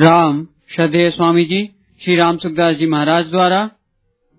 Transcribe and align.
राम 0.00 0.46
श्रद्धेय 0.74 1.10
स्वामी 1.10 1.44
जी 1.44 1.70
श्री 2.04 2.16
राम 2.16 2.36
सुखदास 2.36 2.76
जी 2.76 2.86
महाराज 2.86 3.30
द्वारा 3.30 3.70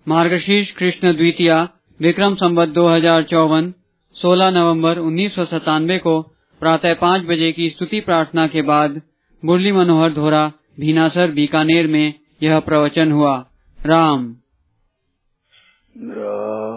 मार्गशीर्ष 0.08 0.72
कृष्ण 0.72 1.14
द्वितीया 1.14 1.70
विक्रम 2.02 2.36
संवत 2.36 2.70
दो 2.70 2.90
हज़ार 2.90 3.24
चौवन, 3.24 3.74
सोलह 4.14 4.52
नवंबर 4.52 4.98
उन्नीस 4.98 5.36
सौ 5.36 5.46
सतानवे 5.46 5.98
को 5.98 6.22
प्रातः 6.60 6.94
पाँच 6.94 7.22
बजे 7.22 7.52
की 7.52 7.70
स्तुति 7.70 8.00
प्रार्थना 8.00 8.48
के 8.48 8.62
बाद 8.62 9.02
मुरली 9.46 9.72
मनोहर 9.72 10.14
धोरा 10.14 10.52
भीनासर 10.80 11.32
बीकानेर 11.32 11.88
में 11.88 12.14
यह 12.44 12.60
प्रवचन 12.60 13.12
हुआ। 13.12 13.46
राम। 13.86 14.36
देवान 15.98 16.69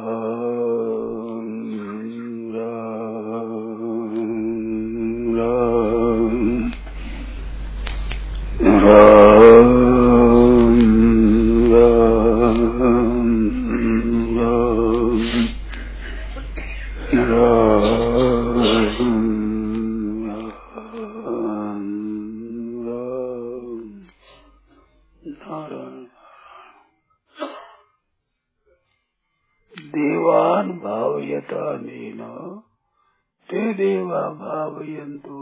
भावयता 30.83 31.65
ते 33.49 33.73
देवा 33.73 34.23
भावयन्तु 34.41 35.37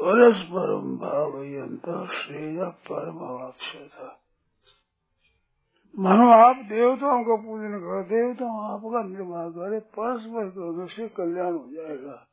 परस्परम 0.00 0.96
भावयंत 0.96 2.12
श्रेय 2.12 2.64
परम 2.64 3.52
था 3.88 4.22
मानो 5.98 6.28
आप 6.28 6.56
देवताओं 6.56 7.24
का 7.24 7.36
पूजन 7.36 7.78
करो, 7.78 8.02
देवताओं 8.02 8.64
आपका 8.64 9.02
निर्माण 9.02 9.50
करे, 9.50 9.80
परस्पर 9.80 10.50
करने 10.50 10.86
से 10.86 11.08
कल्याण 11.08 11.52
हो 11.52 11.68
जाएगा। 11.70 12.28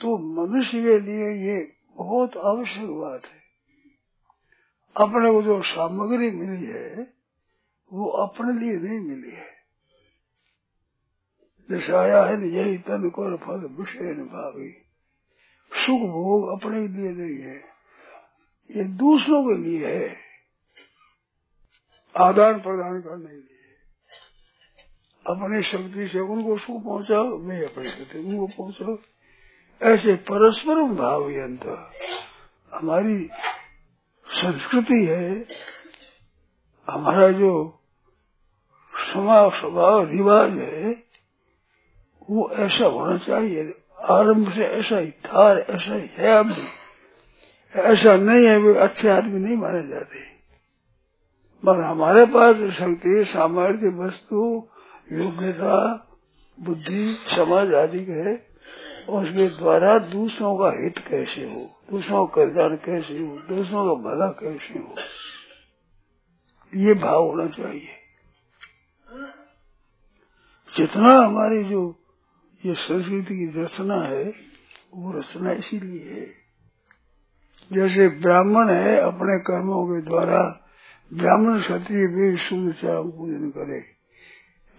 तो 0.00 0.18
मनुष्य 0.18 0.82
के 0.82 1.00
लिए 1.00 1.30
ये 1.30 1.72
बहुत 1.96 2.36
आवश्यक 2.36 2.90
बात 2.90 3.24
है। 3.24 3.38
अपने 4.96 5.32
को 5.32 5.42
जो 5.42 5.62
सामग्री 5.62 6.30
मिली 6.30 6.66
है, 6.66 7.14
वो 7.92 8.08
अपने 8.08 8.52
लिए 8.52 8.76
नहीं 8.76 9.00
मिली 9.00 9.30
है। 9.30 9.58
जैसे 11.70 11.92
आया 11.92 12.24
है 12.24 12.48
यही 12.48 12.78
तन 12.78 13.08
कर 13.10 13.36
फल 13.36 13.66
विषय 13.66 14.12
भावी 14.14 14.87
सुख 15.88 16.00
भोग 16.00 16.62
अपने 16.62 16.88
लिए 16.88 17.10
नहीं 17.10 17.46
है। 17.46 17.56
ये 18.76 18.84
दूसरों 18.84 19.44
के 19.44 19.54
लिए 19.54 19.86
है। 19.86 20.16
आदान 22.16 22.60
प्रदान 22.60 23.00
करने 23.00 23.28
के 23.28 23.36
लिए। 23.36 23.54
अपनी 25.26 25.62
शक्ति 25.62 26.08
से 26.08 26.20
उनको 26.20 26.58
सुख 26.58 26.84
पहुंचाओ, 26.84 27.38
मैं 27.38 27.64
अपनी 27.64 27.88
शक्ति 27.88 28.18
उनको 28.18 28.46
पहुंचाओ। 28.46 28.98
ऐसे 29.82 30.14
परस्पर 30.14 30.74
भाव 30.74 31.30
यंत्र 31.30 31.90
हमारी 32.74 33.30
संस्कृति 34.26 35.06
है। 35.06 35.44
हमारा 36.90 37.30
जो 37.30 37.82
समाज 38.94 39.52
स्वभाव, 39.52 40.08
रिवाज 40.08 40.58
है, 40.58 40.90
वो 42.30 42.50
ऐसा 42.50 42.86
होना 42.86 43.18
चाहिए। 43.18 43.74
आरंभ 44.04 44.52
से 44.52 44.64
ऐसा 44.64 44.98
ही 44.98 45.10
था 45.10 45.58
ऐसा 45.58 45.94
ही 45.94 46.10
है 46.12 46.30
अब। 46.30 46.56
ऐसा 47.76 48.16
नहीं 48.16 48.46
है, 48.46 48.56
वे 48.56 48.78
अच्छे 48.78 49.08
आदमी 49.08 49.40
नहीं 49.40 49.56
माने 49.56 49.88
जाते। 49.88 50.20
पर 51.66 51.80
हमारे 51.80 52.26
पास 52.26 52.56
शक्ति, 52.56 53.24
सामर्थ्य, 53.24 53.88
वस्तु, 53.88 54.68
योग्यता, 55.12 56.04
बुद्धि, 56.60 57.14
समाज 57.36 57.74
आदि 57.74 58.04
है, 58.04 58.48
उसके 59.08 59.48
द्वारा 59.48 59.98
दूसरों 59.98 60.58
का 60.58 60.82
हित 60.82 60.98
कैसे 60.98 61.54
हो, 61.54 61.80
दूसरों 61.90 62.26
का 62.26 62.44
कल्याण 62.44 62.76
कैसे 62.76 63.18
हो, 63.18 63.36
दूसरों 63.36 63.96
का 63.96 64.10
भला 64.10 64.26
कैसे 64.26 64.78
हो? 64.78 64.94
ये 66.74 66.94
भाव 66.94 67.24
होना 67.24 67.46
चाहिए। 67.46 67.88
जितना 70.76 71.12
हमारी 71.14 71.64
जो 71.64 71.97
ये 72.66 72.74
संस्कृति 72.74 73.34
की 73.34 73.62
रचना 73.62 74.00
है, 74.02 74.24
वो 74.94 75.12
रचना 75.12 75.52
इसीलिए 75.52 76.12
है। 76.12 76.26
जैसे 77.72 78.08
ब्राह्मण 78.08 78.70
है, 78.70 78.96
अपने 78.96 79.38
कर्मों 79.38 79.84
के 79.86 80.00
द्वारा 80.02 80.40
ब्राह्मण 81.12 81.60
क्षत्रिय 81.60 82.06
भी 82.06 82.36
शुद्ध 82.36 82.72
चारण 82.72 83.10
पूजन 83.10 83.50
करे। 83.50 83.84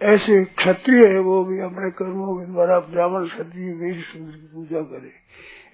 ऐसे 0.00 0.44
क्षत्रिय 0.44 1.06
है, 1.06 1.18
वो 1.18 1.44
भी 1.44 1.58
अपने 1.60 1.90
कर्मों 1.90 2.38
के 2.38 2.46
द्वारा 2.46 2.78
ब्राह्मण 2.80 3.26
क्षत्रिय 3.26 3.72
भी 3.72 3.92
शुद्ध 3.94 4.30
की 4.30 4.46
पूजा 4.46 4.80
करे। 4.82 5.12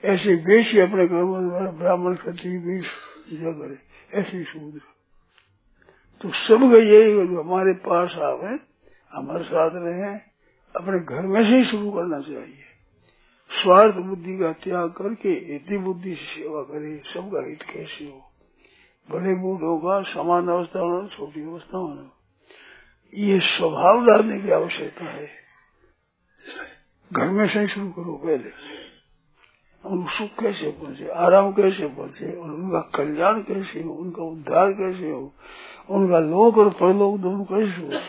ऐसे 0.05 0.35
वेश 0.35 0.77
अपने 0.79 1.07
कर्मों 1.09 1.41
के 1.43 1.49
द्वारा 1.49 1.71
ब्राह्मण 1.71 2.15
क्षत्रिय 2.15 2.59
भी 2.59 2.81
पूजा 2.81 3.51
करे, 3.51 3.79
ऐसे 4.21 4.45
शूद्र 4.45 4.81
तो 6.21 6.29
सब 6.31 6.63
यही 6.75 7.37
हमारे 7.37 7.73
पास 7.73 8.17
आवे, 8.17 8.59
हमारे 9.13 9.45
साथ 9.45 9.71
रहे 9.75 10.36
अपने 10.77 11.01
घर 11.01 11.27
में 11.27 11.45
से 11.45 11.57
ही 11.57 11.65
शुरू 11.65 11.91
करना 11.91 12.21
चाहिए। 12.21 12.63
स्वार्थ 13.63 13.95
बुद्धि 13.95 14.39
का 14.39 14.53
त्याग 14.53 14.91
करके 14.91 15.57
इतनी 15.57 15.79
बुद्धि 15.79 16.15
से 16.15 16.41
सेवा 16.41 16.63
करे, 16.63 17.03
सबका 17.07 17.47
हित 17.49 17.63
कैसे 17.63 18.05
हो? 18.05 18.33
बड़े 19.11 19.35
बूढ़ 19.35 19.61
होगा, 19.61 20.03
समान 20.03 20.49
अवस्था 20.49 20.81
होना, 20.81 21.09
छोटी 21.09 21.43
अवस्था 21.43 21.79
होना। 21.79 22.11
ये 23.15 23.41
स्वभाव 23.41 24.07
डालने 24.07 24.41
की 24.41 24.51
आवश्यकता 24.51 25.05
है। 25.05 25.31
घर 27.13 27.31
में 27.31 27.49
से 27.49 27.61
ही 27.61 27.69
शुरू 27.69 27.91
करो 27.91 28.13
पहले 28.13 28.77
उनको 29.85 30.11
सुख 30.11 30.29
कैसे 30.41 30.71
पहुँचे, 30.71 31.09
आराम 31.09 31.53
कैसे 31.53 31.87
पहुँचे, 31.87 32.33
और 32.33 32.51
उनका 32.51 32.81
कल्याण 32.81 33.41
कैसे 33.41 33.83
हो, 33.83 33.93
उनका 33.93 34.23
उद्धार 34.23 34.73
कैसे 34.73 35.11
हो, 35.11 35.35
उनका 35.91 36.19
लोक 36.19 36.59
और 36.59 36.71
परलोक 36.71 37.21
दोनों 37.21 37.45
कैसे 37.45 37.83
हो? 37.83 38.01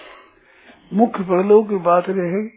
मुख्य 0.93 1.23
परलोक 1.23 1.69
की 1.69 1.75
बात 1.75 2.05
रहेगी 2.09 2.47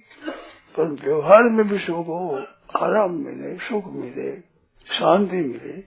पर 0.76 0.88
व्यवहार 0.88 1.42
में 1.42 1.68
भी 1.68 1.78
सुख 1.78 1.96
हो, 1.96 2.46
आराम 2.80 3.10
मिले, 3.10 3.56
सुख 3.56 3.86
मिले, 3.86 4.40
शांति 4.94 5.36
मिले। 5.36 5.78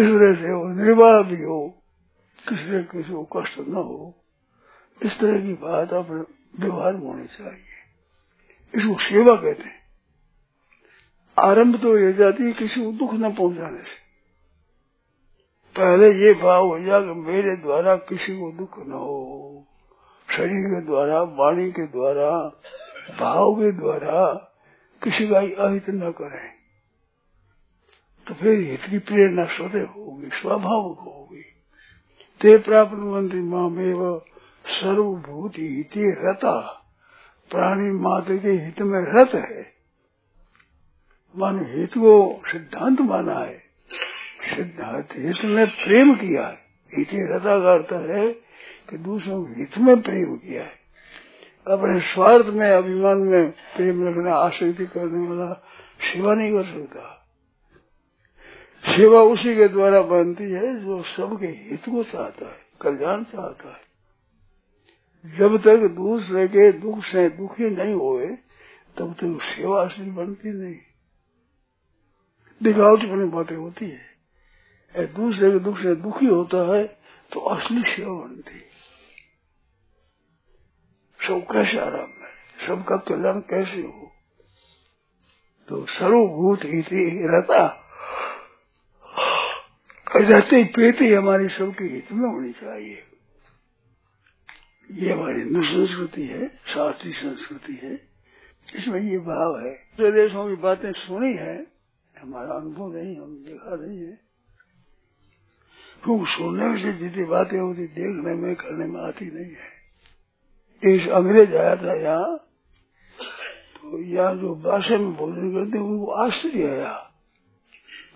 इस 0.00 0.08
तरह 0.08 0.34
से 0.34 0.52
वो 0.52 0.68
निर्वाह 0.68 1.22
भी 1.22 1.42
हो, 1.42 1.82
किसी 2.48 2.84
किसी 2.84 3.12
को 3.12 3.24
कष्ट 3.24 3.58
न 3.58 3.74
हो। 3.74 4.14
इस 5.02 5.20
तरह 5.20 5.40
की 5.42 5.52
बात 5.52 5.92
अपने 5.92 6.36
व्यवहार 6.60 6.92
में 6.92 7.06
होनी 7.06 7.26
चाहिए। 7.26 7.76
इसको 8.74 9.00
सेवा 9.00 9.36
कहते 9.36 9.62
हैं। 9.62 9.86
आरंभ 11.38 11.82
तो 11.82 11.98
ये 11.98 12.12
जाती 12.12 12.44
है 12.44 12.52
किसी 12.52 12.84
को 12.84 12.92
दुख 12.92 13.14
न 13.14 13.34
पहुँचाने 13.34 13.82
से। 13.82 14.06
पहले 15.76 16.12
ये 16.12 16.34
भाव 16.34 16.66
हो 16.66 16.78
जाए 16.78 17.02
कि 17.02 17.10
मेरे 17.10 17.56
द्वारा 17.56 17.96
किसी 17.96 18.36
को 18.36 18.52
दुख 18.52 18.86
न 18.86 18.92
हो। 18.92 19.66
शरीर 20.30 20.64
के 20.64 20.80
द्वारा, 20.80 21.22
वाणी 21.22 21.70
के 21.70 21.86
द्वारा, 21.86 22.60
भाव 23.20 23.54
के 23.54 23.72
द्वारा 23.72 24.34
किसी 25.04 25.28
का 25.28 25.38
अहित 25.38 25.90
न 25.90 26.10
करें। 26.10 26.52
तो 28.28 28.34
फिर 28.34 28.78
की 28.90 28.98
प्रेरणा 28.98 29.44
स्वतः 29.44 29.86
होगी, 29.86 30.30
स्वाभाविक 30.30 30.98
होगी। 30.98 31.42
ते 32.40 32.58
प्राप्त 32.58 32.92
मंत्री 32.92 33.40
मामेव 33.40 34.22
सर्वभूति 34.66 35.68
हिते 35.68 36.30
रता। 36.30 36.60
प्राणी 37.50 37.90
मात्र 37.90 38.36
के 38.36 38.50
हित 38.50 38.82
में 38.82 39.00
रत 39.00 39.34
है। 39.34 39.72
मान 41.38 41.78
हित 41.78 41.90
को 41.90 42.42
सिद्धांत 42.46 43.00
माना 43.00 43.38
है। 43.38 43.62
सिद्धांत 44.56 45.08
हित 45.12 45.44
में 45.44 45.66
प्रेम 45.66 46.14
किया 46.14 46.46
है। 46.46 46.58
हिते 46.96 47.36
रता 47.36 47.60
का 47.60 47.72
अर्थ 47.72 47.92
है 47.92 48.45
कि 48.90 48.96
दूसरों 48.98 49.44
के 49.44 49.60
हित 49.60 49.78
में 49.78 50.02
प्रेम 50.02 50.36
किया 50.36 50.62
है। 50.62 50.86
अपने 51.70 52.00
स्वार्थ 52.00 52.46
में, 52.46 52.70
अभिमान 52.70 53.18
में 53.18 53.50
प्रेम 53.50 54.08
रखना 54.08 54.34
आसक्ति 54.34 54.86
करने 54.86 55.28
वाला 55.28 55.52
सेवा 56.00 56.34
नहीं 56.34 56.52
कर 56.52 56.64
सकता। 56.64 57.12
सेवा 58.84 59.22
उसी 59.22 59.56
के 59.56 59.68
द्वारा 59.68 60.02
बनती 60.02 60.44
है 60.44 60.80
जो 60.80 61.02
सबके 61.02 61.46
हित 61.46 61.80
को 61.80 62.02
चाहता 62.04 62.46
है, 62.46 62.60
कल्याण 62.80 63.22
चाहता 63.22 63.68
है। 63.68 63.86
जब 65.36 65.62
तक 65.62 65.76
दूसरे 65.76 66.48
के 66.48 66.72
दुख 66.72 67.04
से 67.04 67.28
दुखी 67.28 67.70
नहीं 67.70 67.94
होए, 67.94 68.26
तब 68.98 69.12
तक 69.12 69.38
सेवा 69.42 69.84
असली 69.84 70.10
बनती 70.10 70.52
नहीं। 70.52 70.76
दिखावटी 72.62 73.06
बनी 73.06 73.24
बातें 73.24 73.56
होती 73.56 73.90
है। 73.90 74.16
दूसरे 74.94 75.50
के 75.50 75.58
दुख 75.58 75.78
से 75.78 75.94
दुखी 75.94 76.26
होता 76.26 76.76
है 76.76 76.86
तो 77.32 77.40
असली 77.40 77.82
सेवा 77.82 78.14
बनती 78.14 78.54
है। 78.54 78.75
सब 81.26 81.46
कैसे 81.52 81.78
आराम 81.78 82.08
है 82.08 82.26
सबका 82.66 82.96
कल्याण 82.96 83.40
कैसे 83.40 83.82
हो? 83.82 84.12
तो 85.68 85.86
सर्वभूत 85.86 86.64
इति 86.64 87.20
रहता। 87.22 87.82
रहते 90.16 90.64
पेते 90.64 91.14
हमारी 91.14 91.48
सबके 91.48 91.84
हित 91.84 92.12
में 92.12 92.34
होनी 92.34 92.52
चाहिए। 92.52 93.02
ये 94.90 95.12
हमारी 95.12 95.40
हिंदू 95.40 95.62
संस्कृति 95.62 96.22
है, 96.22 96.48
शास्त्रीय 96.48 97.12
संस्कृति 97.12 97.80
है। 97.82 98.08
इसमें 98.74 99.00
ये 99.00 99.18
भाव 99.18 99.60
है। 99.60 99.72
देशों 100.12 100.48
की 100.48 100.54
बातें 100.54 100.92
सुनी 100.92 101.34
है। 101.34 101.66
हमारा 102.22 102.54
अनुभव 102.54 102.92
नहीं, 102.92 103.16
हम 103.16 103.44
देखा 103.44 103.76
नहीं 103.76 103.98
है। 103.98 104.20
क्योंकि 106.04 106.32
सुनने 106.32 106.82
से 106.82 106.92
जितनी 106.92 107.24
बातें 107.24 107.58
होती, 107.58 107.86
देखने 107.86 108.34
में, 108.34 108.54
करने 108.54 108.84
में 108.84 109.00
आती 109.00 109.24
नहीं 109.24 109.52
है। 109.52 109.75
एक 110.82 111.08
अंग्रेज़ 111.08 111.54
आया 111.56 111.76
था 111.76 111.94
यहाँ 111.94 112.36
तो 113.76 113.98
यहाँ 114.00 114.34
जो 114.36 114.54
भाषा 114.64 114.96
में 114.98 115.12
भोजन 115.16 115.52
करते 115.54 115.78
उनको 115.78 116.06
आश्चर्य 116.24 116.68
आया 116.68 116.92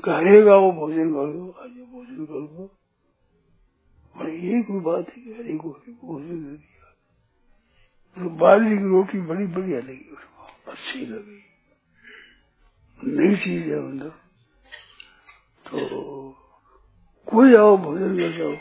करेगा 0.04 0.56
वो 0.56 0.72
भोजन 0.72 1.12
कर 1.14 1.32
दो 1.32 1.50
आज 1.62 1.70
भोजन 1.70 2.24
कर 2.24 2.46
दो 2.46 2.70
और 4.14 4.30
ये 4.30 4.62
कोई 4.62 4.80
बात 4.80 5.08
है 5.08 5.22
कि 5.22 5.32
हरे 5.32 5.56
को 5.56 5.68
भोजन 5.70 6.44
दिया। 6.44 6.86
तो 8.16 8.30
बाजरी 8.36 8.76
की 8.78 8.88
रोटी 8.90 9.20
बड़ी 9.20 9.46
बढ़िया 9.46 9.78
लगी 9.78 10.10
उसको 10.12 10.70
अच्छी 10.72 11.06
लगी। 11.06 11.40
नई 13.00 13.36
चीज़ 13.36 13.68
है 13.68 13.78
अंदर 13.78 14.08
तो 15.64 15.78
कोई 17.28 17.54
आओ, 17.56 17.76
भोजन 17.76 18.16
कर 18.18 18.36
जाओ। 18.38 18.54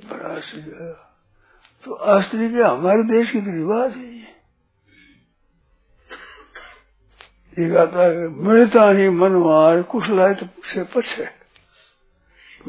बड़ा 0.00 0.34
आश्चर्य 0.36 0.94
तो 1.86 1.92
आश्चर्य 1.92 2.62
हमारे 2.62 3.02
देश 3.02 3.30
की 3.30 3.40
तो 3.40 3.50
रिवाज 3.50 3.96
है 3.96 4.04
ये। 4.04 4.16
आता 7.76 8.02
है, 8.02 8.28
मिलता 8.28 8.90
ही 8.90 9.08
मनवार, 9.08 9.82
कुशलाय 9.82 10.34
तो 10.34 10.46
से 10.64 10.84
पछे। 10.84 11.28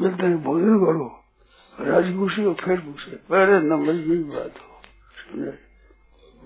मिलता 0.00 0.26
ही 0.26 0.34
भोजन 0.34 0.66
करो, 0.66 1.24
राज़ी 1.80 2.14
हो 2.14 2.54
फिर 2.54 2.80
पूछे। 2.80 3.10
पहले 3.10 3.60
नंबर 3.60 3.92
की 3.92 4.24
बात 4.24 4.58
हो 4.58 4.82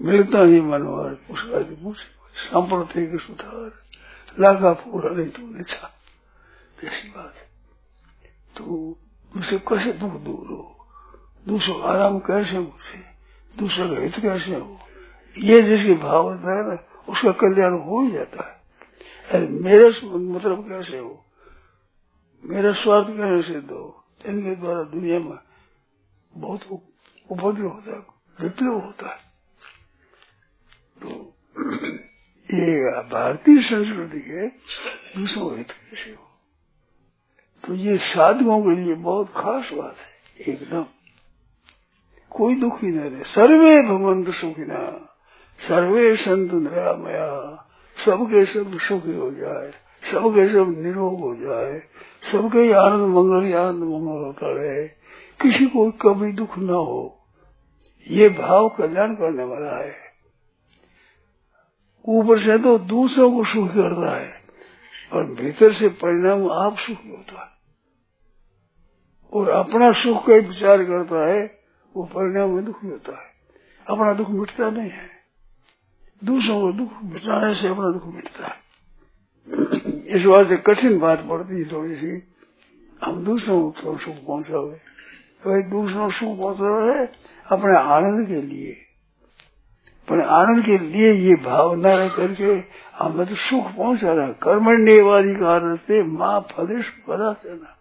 मिलता 0.00 0.38
ही 0.38 0.60
मनवार, 0.60 1.14
कुशलाय 1.14 1.64
तो 1.64 1.76
पूछे। 1.76 2.48
सांप्रतिक 2.48 3.20
सुधार, 3.20 3.72
लागा 4.40 4.72
पूरा 4.72 5.10
नहीं 5.10 5.28
तो 5.28 5.42
निछा। 5.42 5.90
ऐसी 6.84 7.08
बात 7.08 7.34
है। 7.36 7.48
तो 8.56 8.96
उसे 9.36 9.58
कैसे 9.58 9.92
दुख 9.92 10.12
दूर 10.12 10.48
हो? 10.48 10.71
दूसरों 11.48 11.82
आराम 11.82 12.18
कैसे 12.18 12.56
उसे 12.56 12.98
दूसरों 13.58 13.96
का 13.96 14.02
हित 14.02 14.12
कैसे 14.18 14.54
हो? 14.54 14.80
ये 15.38 15.62
जिसकी 15.62 15.94
भाव 15.94 16.22
होता 16.22 16.56
है 16.56 16.68
ना, 16.68 16.78
उसका 17.08 17.32
कल्याण 17.32 17.72
हो 17.72 18.02
ही 18.02 18.10
जाता 18.10 18.44
है। 18.44 18.62
अरे 19.30 19.48
मेरे 19.48 20.06
मतलब 20.06 20.68
कैसे 20.68 20.98
हो? 20.98 21.24
मेरा 22.44 22.72
स्वार्थ 22.72 23.06
कैसे 23.08 23.52
सिद्ध 23.52 23.70
हो 23.70 24.04
इनके 24.26 24.56
द्वारा 24.56 24.82
दुनिया 24.82 25.18
में 25.18 25.38
बहुत 26.32 26.62
उपद्रव 27.30 27.68
होता 27.68 27.90
है, 27.90 28.06
विप्लव 28.40 28.78
होता 28.78 29.10
है। 29.10 29.18
तो 31.02 31.08
ये 32.54 33.02
भारतीय 33.02 33.62
संस्कृति 33.62 34.20
है 34.30 34.48
दूसरों 35.16 35.58
हित 35.58 35.70
कैसे 35.70 36.10
हो? 36.10 36.28
तो 37.66 37.74
ये 37.74 37.98
साधुओं 37.98 38.62
के 38.62 38.70
लिए 38.70 38.94
बहुत 38.94 39.28
खास 39.36 39.70
बात 39.72 39.96
है, 39.96 40.54
एकदम। 40.54 40.86
कोई 42.34 42.54
दुखी 42.54 42.86
न 42.86 43.00
रहे। 43.00 43.24
सर्वे 43.24 43.82
भगवंत 43.82 44.30
सुखिना, 44.30 45.14
सर्वे 45.58 46.16
संत 46.16 46.52
निरामया। 46.52 47.58
सबके 48.06 48.44
सब 48.44 48.78
सुखी 48.78 49.16
हो 49.16 49.30
जाए, 49.30 49.70
सबके 50.12 50.48
सब 50.48 50.74
निरोग 50.78 51.20
हो 51.20 51.34
जाए, 51.36 51.82
सबके 52.32 52.72
आनंद 52.72 53.14
मंगल 53.14 53.54
आनंद 53.54 53.82
मंगल 53.82 54.24
होता 54.24 54.52
रहे। 54.52 54.88
किसी 55.42 55.66
को 55.66 55.90
कभी 55.90 56.32
दुख 56.32 56.58
न 56.58 56.68
हो। 56.68 57.18
ये 58.08 58.28
भाव 58.28 58.68
कल्याण 58.68 59.14
करने 59.14 59.44
वाला 59.44 59.84
है। 59.84 59.94
ऊपर 62.08 62.38
से 62.38 62.58
तो 62.58 62.78
दूसरों 62.78 63.32
को 63.32 63.44
सुख 63.44 63.68
करता 63.68 64.16
है, 64.16 64.42
और 65.12 65.24
भीतर 65.24 65.72
से 65.72 65.88
परिणाम 65.88 66.50
आप 66.50 66.76
सुखी 66.76 67.10
होता 67.10 67.42
है। 67.42 67.48
और 69.32 69.48
अपना 69.48 69.92
सुख 69.92 70.26
का 70.26 70.34
विचार 70.34 70.84
करता 70.84 71.26
है। 71.26 71.61
वो 71.96 72.04
परिणाम 72.04 72.50
में 72.50 72.64
दुखी 72.64 72.88
होता 72.88 73.12
है। 73.12 73.32
अपना 73.90 74.12
दुख 74.12 74.30
मिटता 74.30 74.70
नहीं 74.70 74.90
है। 74.90 75.10
दूसरों 76.24 76.60
को 76.60 76.72
दुख 76.72 76.88
मिटाने 77.04 77.54
से 77.54 77.68
अपना 77.68 77.90
दुख 77.90 78.06
मिटता 78.06 78.46
है। 78.46 78.62
इस 80.06 80.26
वास्ते 80.26 80.56
कठिन 80.56 80.98
बात 80.98 81.26
पड़ती 81.28 81.58
है 81.58 81.72
थोड़ी 81.72 81.96
सी। 81.96 82.22
हम 83.04 83.24
दूसरों 83.24 83.70
को 83.70 83.98
सुख 83.98 84.14
पहुंचावे? 84.14 84.76
तो 85.42 85.70
दूसरों 85.70 86.06
को 86.06 86.10
सुख 86.10 86.38
पहुँचा 86.38 86.92
है 86.92 87.12
अपने 87.46 87.76
आनंद 87.76 88.28
के 88.28 88.42
लिए। 88.42 88.72
अपने 90.08 90.24
आनंद 90.24 90.64
के 90.64 90.78
लिए 90.78 91.12
ये 91.12 91.34
भावना 91.34 91.94
रह 91.94 92.08
करके 92.08 92.62
हमें 92.98 93.26
तो 93.26 93.34
सुख 93.34 93.76
पहुँचा 93.76 94.12
रहा 94.12 94.26
कर्मण्यवाधिकार 94.26 95.76
से 95.76 96.02
माँ 96.02 96.40
फलेश 96.40 96.88
पदा 96.88 97.36
ना 97.46 97.78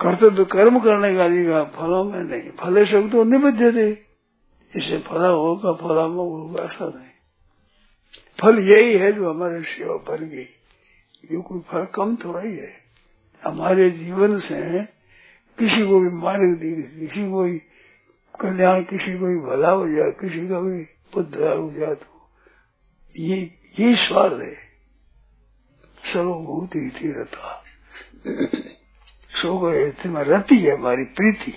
कर्तव्य 0.00 0.44
कर्म 0.44 0.78
करने 0.80 1.14
का 1.16 1.24
अधिकार 1.24 1.64
फलों 1.74 2.04
में 2.04 2.20
नहीं? 2.20 2.50
फले 2.50 2.84
सब 2.86 3.10
तो 3.10 3.24
निबद्ध 3.24 3.74
थे 3.74 3.90
इसे 4.72 4.98
फला 4.98 5.28
होगा 5.28 5.72
फला 5.72 6.02
होगा 6.02 6.62
ऐसा 6.62 6.86
नहीं। 6.86 7.10
फल 8.40 8.58
यही 8.58 8.96
है 8.96 9.12
जो 9.12 9.32
हमारे 9.32 9.62
सेवा 9.62 9.96
बन 10.08 10.24
गई। 10.24 10.48
ये 11.24 11.40
कोई 11.40 11.60
फल 11.60 11.84
कम 11.84 12.16
थोड़ा 12.16 12.40
ही 12.40 12.56
है। 12.56 12.72
हमारे 13.42 13.90
जीवन 13.90 14.38
से 14.38 14.82
किसी 15.58 15.86
को 15.86 16.00
भी 16.00 16.08
मार्ग 16.08 16.56
दी 16.56 16.74
किसी 17.00 17.30
को 17.30 17.42
भी 17.42 17.58
कल्याण, 18.40 18.82
किसी 18.82 19.18
को 19.18 19.26
भी 19.26 19.38
भला 19.40 19.70
हो 19.70 19.88
जाए, 19.88 20.10
किसी 20.10 20.48
का 20.48 20.60
भी 20.60 20.82
पुत्र 21.12 21.56
हो 21.56 21.70
जाए 21.70 21.94
तो 21.94 22.28
ये 23.16 23.36
ये 23.78 23.94
स्वार्थ 23.96 24.40
है। 24.42 24.56
सर्वभूति 26.04 26.90
रहता। 27.04 27.62
सो 29.34 29.58
गए 29.58 29.84
हित 29.84 30.06
में 30.06 30.22
रहती 30.22 30.58
है, 30.58 30.78
हमारी 30.78 31.04
प्रीति। 31.04 31.54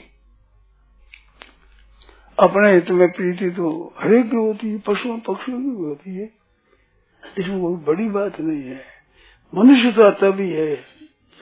अपने 2.40 2.74
हित 2.74 2.90
में 2.90 3.12
प्रीति 3.12 3.50
तो 3.50 3.94
हरेक 4.00 4.32
की 4.32 4.36
होती 4.36 4.72
है, 4.72 4.80
पशुओं, 4.80 5.20
पक्षियों 5.20 5.62
की 5.62 5.70
भी 5.70 5.84
होती 5.84 6.16
है। 6.16 6.30
इसमें 7.38 7.62
कोई 7.62 7.76
बड़ी 7.76 8.10
बात 8.10 8.40
नहीं 8.40 8.64
है। 8.64 8.86
मनुष्यता 9.56 10.10
तभी 10.10 10.50
है 10.50 10.76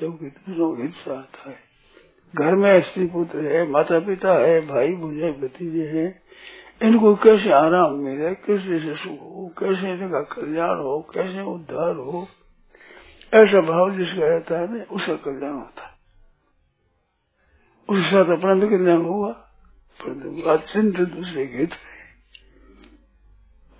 जबकि 0.02 0.26
दूसरों 0.26 0.82
हित 0.82 0.94
से 0.94 1.12
आता 1.12 1.50
है। 1.50 1.58
घर 2.36 2.56
में 2.56 2.82
स्त्री 2.82 3.08
पुत्र 3.08 3.40
है 3.40 3.70
माता 3.70 4.00
पिता 4.00 4.34
है 4.34 4.68
भाई 4.68 4.88
भुजे 4.88 5.32
भतीजे 5.32 5.88
है। 5.88 6.22
इनको 6.82 7.16
कैसे 7.16 7.52
आराम 7.52 7.94
मिले, 7.94 8.36
कैसे 8.36 8.80
से 8.80 8.96
सुख 8.96 9.20
हो, 9.20 9.54
कैसे 9.60 9.92
इनका 9.92 10.22
कल्याण 10.22 10.78
हो, 10.78 11.08
कैसे 11.14 11.42
उद्धार 11.42 11.96
हो? 11.96 12.28
ऐसा 13.34 13.62
भाव 13.62 13.92
जिसका 13.92 14.28
रहता 14.28 14.60
है 14.60 14.78
ना, 14.78 14.84
उसका 14.92 15.14
कल्याण 15.14 15.54
होता 15.54 15.86
है। 15.88 15.95
उसके 17.90 18.12
साथ 18.12 18.26
अपना 18.26 18.54
भी 18.54 18.70
कल्याण 18.70 19.02
होगा 19.02 19.28
परंतु 20.02 20.42
अत्यंत 20.42 21.00
दूसरे 21.00 21.46
के 21.46 21.58
हित 21.58 21.72
है 21.72 21.96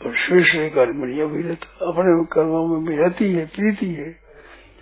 और 0.06 0.16
श्रेष्ठ 0.16 0.56
कर्मणिया 0.56 1.26
भी 1.26 1.42
रहता। 1.42 1.86
अपने 1.86 2.26
कर्मों 2.26 2.68
में 2.68 2.86
भी 2.86 2.96
रहती 2.96 3.34
है, 3.34 3.46
प्रीति 3.46 3.86
है। 3.86 4.20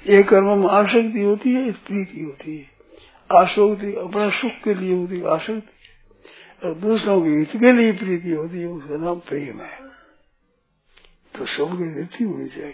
एक 0.08 0.30
कर्म 0.30 0.60
में 0.60 0.70
आसक्ति 0.70 1.22
होती 1.22 1.50
है 1.50 1.72
प्रीति 1.72 2.24
होती 2.24 2.58
है। 2.58 2.66
आसक्ति 3.32 3.94
अपना 3.94 4.30
सुख 4.30 4.52
के 4.64 4.74
लिए 4.74 4.96
होती 4.96 5.20
है, 5.20 5.30
आसक्ति। 5.30 5.70
और 6.68 6.74
दूसरों 6.74 7.22
के 7.22 7.30
हित 7.30 7.52
के 7.60 7.72
लिए 7.72 7.92
प्रीति 7.92 8.32
होती 8.32 8.62
है 8.62 8.68
उसका 8.68 8.98
नाम 8.98 9.16
प्रेम 9.16 9.62
है। 9.62 9.80
तो 11.38 11.46
सबकी 11.46 12.00
रीति 12.00 12.24
होनी 12.24 12.48
चाहिए। 12.48 12.74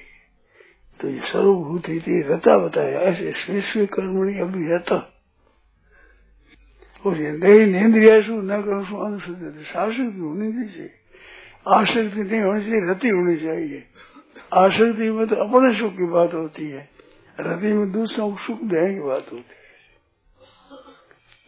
तो 1.02 1.10
ये 1.10 1.20
सर्वभूत 1.20 1.84
रता 2.10 2.58
बताया। 2.58 3.00
ऐसे 3.00 3.32
श्रेष्ठ 3.32 3.78
कर्मणि 3.78 4.40
अभी 4.40 4.76
रहता 7.06 7.48
और 7.48 7.52
ये 7.52 7.80
इंद्रिया 7.80 8.16
न 8.20 8.62
करो 8.62 9.06
अनुसूचित 9.06 9.64
शासक्ति 9.66 10.20
होनी 10.20 10.52
चाहिए 10.52 10.92
आसक्ति 11.68 12.22
नहीं 12.22 12.42
होनी 12.42 12.62
चाहिए 12.62 12.90
रति 12.90 13.10
होनी 13.10 13.36
चाहिए 13.38 13.84
आसक्ति 14.54 15.10
में 15.12 15.26
तो 15.28 15.36
अपने 15.36 15.74
सुख 15.74 15.94
की 15.98 16.06
बात 16.06 16.34
होती 16.34 16.70
है 16.70 16.88
रति 17.40 17.74
में 17.74 17.92
दूसरों 17.92 18.30
को 18.32 18.38
सुख 18.38 18.64
देने 18.64 18.94
की 18.94 19.00
बात 19.00 19.32
होती 19.32 19.50
है 19.50 19.58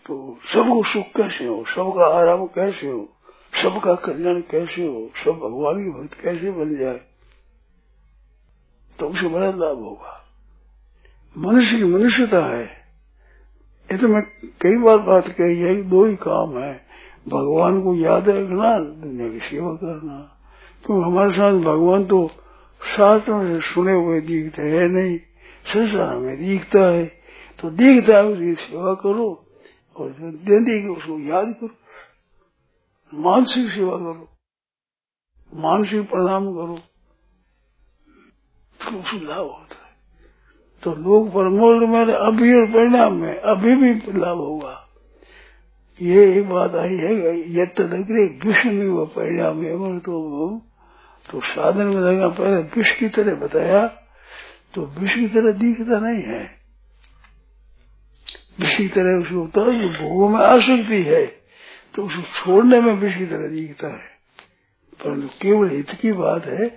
तो 0.05 0.39
सबको 0.53 0.83
सुख 0.83 1.05
कैसे 1.17 1.45
हो 1.45 1.63
सबका 1.67 2.05
आराम 2.19 2.45
कैसे 2.47 2.87
हो 2.87 3.07
सबका 3.53 3.95
कल्याण 3.95 4.41
कैसे 4.41 4.85
हो 4.87 5.09
सब 5.23 5.39
भगवान 5.39 5.83
की 5.83 5.89
भक्त 5.91 6.21
कैसे 6.21 6.51
बन 6.51 6.75
जाए 6.77 7.01
तो 8.99 9.07
उसे 9.09 9.27
बड़ा 9.27 9.47
लाभ 9.47 9.77
होगा 9.79 10.17
मनुष्य 11.35 11.77
की 11.77 11.83
मनुष्यता 11.83 12.45
है 12.45 12.80
ये 13.91 13.97
तो 13.97 14.07
मैं 14.07 14.49
कई 14.61 14.77
बार 14.77 14.97
बात 14.97 15.27
कही 15.27 15.61
है 15.61 15.89
दो 15.89 16.05
ही 16.05 16.15
काम 16.15 16.57
है। 16.57 16.85
भगवान 17.27 17.83
को 17.83 17.95
याद 17.95 18.29
रखना, 18.29 18.79
दुनिया 18.79 19.29
की 19.29 19.39
सेवा 19.39 19.73
करना। 19.73 20.37
क्योंकि 20.85 21.03
हमारे 21.03 21.31
साथ 21.31 21.53
भगवान 21.53 22.05
तो 22.05 22.29
शास्त्रों 22.97 23.45
से 23.45 23.59
सुने 23.61 23.93
हुए 23.93 24.21
दिखते 24.21 24.61
है 24.61 24.87
नहीं, 24.87 25.17
संसार 25.65 26.15
में 26.15 26.37
दिखता 26.37 26.79
है। 26.79 27.05
तो 27.61 27.69
दिखता 27.69 28.13
है 28.13 28.25
उसकी 28.25 28.55
सेवा 28.55 28.93
करो, 28.93 29.45
और 29.95 30.09
उसको 30.89 31.19
याद 31.19 31.55
करो, 31.61 31.69
मानसिक 33.13 33.69
सेवा 33.69 33.97
करो, 33.97 34.29
मानसिक 35.53 36.09
प्रणाम 36.09 36.53
करो। 36.53 36.79
तो 38.81 38.99
उसको 38.99 39.27
लाभ 39.27 39.45
होता 39.45 39.80
तो 40.83 40.93
लोग 40.93 41.29
परमोल 41.29 41.85
में, 41.87 42.05
अभी 42.05 42.53
और 42.53 42.65
परिणाम 42.67 43.13
में, 43.13 43.33
अभी 43.35 43.75
भी 43.75 43.93
लाभ 44.19 44.37
होगा 44.37 44.77
ये 45.99 46.23
एक 46.31 46.47
बात 46.49 46.75
आई 46.75 46.95
है 46.95 47.33
ये 47.53 47.65
तो 47.67 47.83
लग 47.83 48.11
रही 48.11 48.25
विष्णु 48.45 48.71
में 48.73 48.87
वो 48.87 49.05
परिणाम 49.07 49.63
है 49.63 49.99
तो 49.99 50.61
तो 51.25 51.41
साधन 51.41 51.87
में 51.87 52.01
लगा, 52.01 52.27
पहले 52.29 52.61
विष 52.75 52.91
की 52.91 53.07
तरह 53.09 53.35
बताया 53.35 53.85
तो 54.73 54.85
विष 54.99 55.15
की 55.15 55.27
तरह 55.27 55.51
दिखता 55.53 55.99
नहीं 55.99 56.23
है। 56.23 56.43
विष 58.59 58.77
की 58.77 58.87
तरह 58.87 59.19
उसको 59.19 59.35
होता 59.35 59.61
है 59.61 59.87
भोगों 59.93 60.29
में 60.29 60.39
आसक्ति 60.39 61.01
है 61.03 61.25
तो 61.95 62.05
उसको 62.05 62.21
छोड़ने 62.21 62.79
में 62.81 62.93
विष 62.93 63.17
की 63.17 63.25
तरह 63.25 63.47
दिखता 63.49 63.87
है। 63.87 64.09
परंतु 64.99 65.27
केवल 65.41 65.69
हित 65.69 65.91
की 66.01 66.11
बात 66.13 66.45
है 66.45 66.67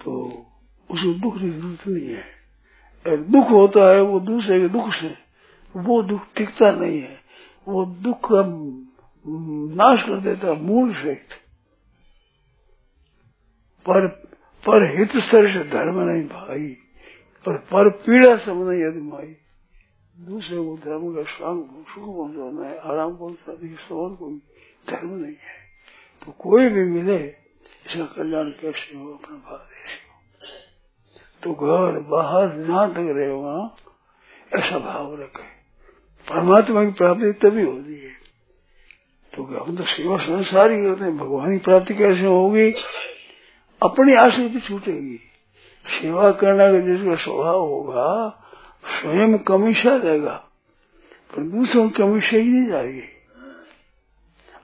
तो 0.00 0.16
उसको 0.90 1.12
दुख 1.14 1.38
की 1.38 1.50
ज़रूरत 1.50 1.86
नहीं 1.88 2.08
है 2.08 2.24
अगर 3.06 3.16
दुख 3.28 3.50
होता 3.50 3.90
है 3.90 4.00
वो 4.02 4.20
दूसरे 4.22 4.60
के 4.60 4.68
दुख 4.68 4.92
से 4.94 5.14
वो 5.74 6.02
दुख 6.02 6.26
टिकता 6.36 6.70
नहीं 6.72 7.00
है 7.00 7.18
वो 7.66 7.84
दुख 8.02 8.28
का 8.28 8.42
नाश 9.76 10.02
कर 10.02 10.20
देता 10.20 10.48
है 10.48 10.60
मूल 10.62 10.94
से 10.94 11.14
पर 13.86 14.06
पर 14.64 14.84
हित 14.90 15.16
स्तर 15.18 15.50
से 15.52 15.64
धर्म 15.70 16.00
नहीं 16.00 16.24
भाई 16.28 16.66
पर 17.46 17.56
पर 17.70 17.88
पीड़ा 18.00 18.36
सब 18.38 18.68
नहीं 18.68 18.84
अदमाई 18.84 19.34
दूसरे 20.14 20.56
को 20.58 20.76
धर्म 20.76 21.14
का 21.14 21.22
सुख 21.24 22.04
पहुंचाना 22.06 22.66
है 22.66 22.78
आराम 22.90 23.16
पहुंचाना 23.16 23.66
है 23.66 23.96
और 23.96 24.14
कोई 24.16 24.40
धर्म 24.88 25.14
नहीं 25.14 25.34
है 25.34 25.58
तो 26.22 26.32
कोई 26.38 26.68
भी 26.68 26.84
मिले 26.86 27.18
इसका 27.18 28.04
कल्याण 28.14 28.50
कैसे 28.60 28.96
हो 28.96 29.12
अपना 29.12 29.36
भारत 29.40 30.09
तो 31.42 31.52
घर 31.52 31.98
बाहर 31.98 32.62
जहाँ 32.62 32.90
तक 32.90 32.96
रहे 32.98 33.28
वहाँ 33.28 33.74
ऐसा 34.54 34.78
भाव 34.78 35.20
रखे। 35.20 35.42
परमात्मा 36.34 36.84
की 36.84 36.90
प्राप्ति 36.90 37.32
तभी 37.32 37.62
होती 37.62 37.94
है। 37.94 38.10
तो 39.36 39.64
हम 39.64 39.76
तो 39.76 39.84
सेवा 39.84 40.18
संसार 40.18 40.70
ही 40.70 40.86
होते 40.86 41.04
हैं। 41.04 41.16
भगवान 41.16 41.52
की 41.52 41.58
प्राप्ति 41.58 41.94
कैसे 41.94 42.26
होगी? 42.26 42.74
अपनी 43.82 44.14
आसक्ति 44.14 44.60
छूटेगी। 44.60 45.20
सेवा 45.86 46.30
करने 46.30 46.72
का 46.72 46.86
जिसका 46.86 47.14
स्वभाव 47.14 47.60
होगा, 47.60 48.42
स्वयं 48.84 49.38
कमीशा 49.38 49.98
देगा 49.98 50.34
पर 51.32 51.42
दूसरों 51.42 51.88
की 51.88 52.02
कमीशा 52.02 52.36
ही 52.36 52.48
नहीं 52.48 52.68
जाएगी 52.68 53.02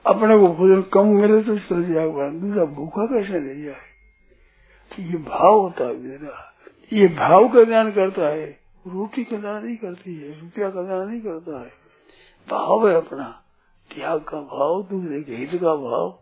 अपने 0.05 0.37
को 0.37 0.47
भोजन 0.47 0.81
कम 0.81 1.07
मिले 1.07 1.43
तो 1.43 1.57
चल 1.57 1.93
जाएगा 1.93 2.29
दूसरा 2.29 2.65
भूखा 2.65 3.05
कैसे 3.05 3.39
नहीं 3.39 3.63
जाए? 3.65 3.87
तो 4.91 5.03
ये 5.03 5.17
भाव 5.17 5.59
होता 5.59 5.83
है 5.83 5.97
मेरा। 5.97 6.53
ये 6.93 7.07
भाव 7.07 7.47
का 7.47 7.63
ज्ञान 7.63 7.91
करता 7.91 8.21
है 8.21 8.59
रोटी 8.87 9.23
का 9.23 9.37
दान 9.37 9.65
नहीं 9.65 9.77
करती 9.77 10.15
है, 10.15 10.41
रुपया 10.41 10.69
का 10.69 10.81
दान 10.81 11.07
नहीं 11.09 11.21
करता 11.21 11.59
है। 11.59 11.71
भाव 12.51 12.89
है 12.89 12.95
अपना, 12.95 13.43
त्याग 13.95 14.19
का 14.19 14.37
भाव, 14.37 14.83
दूसरे 14.83 15.23
के 15.23 15.35
हित 15.35 15.61
का 15.61 15.75
भाव। 15.75 16.19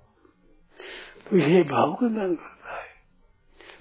तो 1.30 1.38
ये 1.38 1.64
भाव 1.64 1.94
का 1.94 2.08
ज्ञान 2.08 2.36
करता 2.36 2.76
है। 2.76 2.86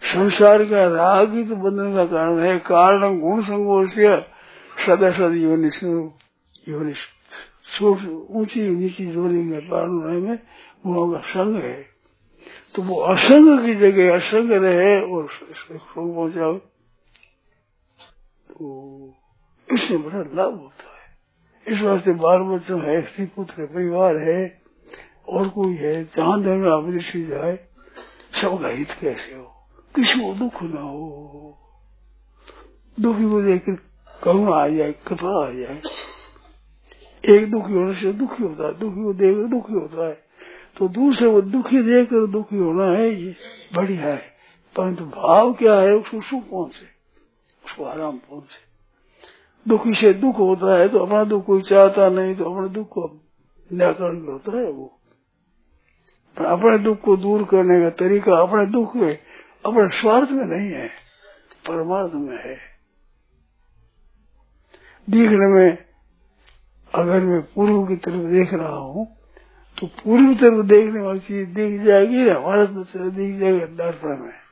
संसार 0.03 0.65
का 0.65 0.85
राग 0.85 1.35
ही 1.35 1.45
तो 1.45 1.57
बंधन 1.57 1.95
का 1.95 2.07
कारण 2.07 2.39
है, 2.39 2.59
कारण 2.59 3.21
गुण 3.21 3.43
संगोष 3.43 3.91
सदा 4.87 5.11
सद 5.13 5.33
योनि 5.35 5.71
योनि 6.69 6.95
ऊँची, 8.31 8.69
नीची 8.69 9.07
जोड़ी 9.07 9.35
में 9.35 9.61
पारण 9.61 9.93
में 9.93 10.39
गुणों 10.87 11.13
का 11.13 11.19
संग 11.19 11.57
है। 11.57 11.87
तो 12.75 12.83
वो 12.83 13.01
असंग 13.01 13.67
की 13.67 13.75
जगह 13.75 14.17
असंग 14.17 14.53
रहे 14.53 15.01
और 15.01 15.29
पहुंचाओ। 15.73 16.61
तो 18.55 19.15
इससे 19.73 19.97
बड़ा 19.97 20.19
लाभ 20.19 20.55
होता 20.55 20.85
है। 20.85 21.19
इस 21.69 21.83
वास्ते 21.83 22.13
बाल 22.13 22.39
बच्चों 22.39 22.81
है 22.81 23.03
स्त्री 23.03 23.27
पुत्र 23.27 23.67
परिवार 23.67 24.17
है, 24.17 24.63
और 25.29 25.49
कोई 25.49 25.75
है, 25.75 26.05
जहाँ 26.05 26.43
जगह 26.43 26.73
अवृष्टि 26.73 27.27
जाए 27.27 27.59
सबका 28.43 28.69
हित 28.69 28.89
कैसे 29.01 29.35
हो? 29.35 29.55
किसी 29.97 30.19
को 30.19 30.35
दुख 30.35 30.63
न 30.63 30.79
हो। 30.79 31.59
दुखी 33.01 33.31
को 33.31 33.43
देख 33.43 33.65
करुणा 34.25 34.57
आ 34.57 34.69
जाए, 34.69 34.93
कृपा 34.93 35.47
आ 35.47 35.51
जाए। 35.51 35.83
एक 37.31 37.51
दुखी 37.51 37.73
होने 37.73 37.95
से 37.95 38.13
दुखी 38.13 38.43
होता 38.43 38.67
है, 38.67 38.79
दुखी 38.79 39.03
को 39.03 39.13
देख 39.13 39.37
दुखी 39.37 39.73
होता 39.73 40.09
है। 40.09 40.25
तो 40.79 40.89
दूसरे 40.89 41.31
को 41.31 41.43
दुखी 41.43 41.83
देखकर 41.83 42.27
दुखी 42.27 42.57
होना 42.57 42.85
है, 42.85 43.23
ये 43.23 43.37
बढ़िया 43.75 44.03
है। 44.03 44.23
परंतु 44.77 45.05
भाव 45.05 45.53
क्या 45.53 45.81
है, 45.81 45.95
उसको 45.95 46.21
सुख 46.21 46.43
पहुँचे 46.43 46.94
उसको 47.65 47.85
आराम 47.85 48.19
पहुँचे 48.21 48.63
दुखी 49.67 49.95
से 49.95 50.13
दुख 50.15 50.39
होता 50.39 50.79
है 50.79 50.89
तो 50.89 50.99
अपना 50.99 51.23
दुख 51.25 51.45
कोई 51.45 51.63
चाहता 51.63 52.09
नहीं 52.11 52.35
तो 52.37 52.45
अपने 52.45 52.69
दुख 52.69 52.89
को 52.89 53.07
निराकरण 53.71 54.21
होता 54.27 54.57
है 54.59 54.71
वो। 54.71 54.87
पर 56.37 56.45
अपने 56.45 56.79
दुख 56.79 57.01
को 57.01 57.17
दूर 57.17 57.45
करने 57.45 57.81
का 57.81 57.91
तरीका 57.97 58.37
अपने 58.39 58.67
दुख 58.67 58.95
में, 58.97 59.19
अपने 59.65 59.89
स्वार्थ 60.01 60.31
में 60.31 60.45
नहीं 60.47 60.71
है, 60.71 60.89
परमार्थ 61.65 62.15
में 62.15 62.37
है। 62.39 62.57
देखने 65.09 65.47
में, 65.47 65.79
अगर 66.93 67.21
मैं 67.21 67.43
पूर्व 67.55 67.85
की 67.87 67.97
तरफ़ 67.97 68.31
देख 68.33 68.55
रहा 68.55 68.77
हूँ 68.77 69.07
तो 69.79 69.87
पूर्व 69.87 70.35
तरफ़ 70.35 70.65
देखने 70.67 71.01
वाली 71.01 71.21
चीज़ 71.21 71.49
दिख 71.51 71.81
जाएगी 71.81 72.25
ना 72.25 72.39
भारत 72.41 72.71
में 72.71 73.15
दिख 73.15 73.39
जाएगा 73.41 73.67
दर्पण 73.77 74.19
में। 74.19 74.44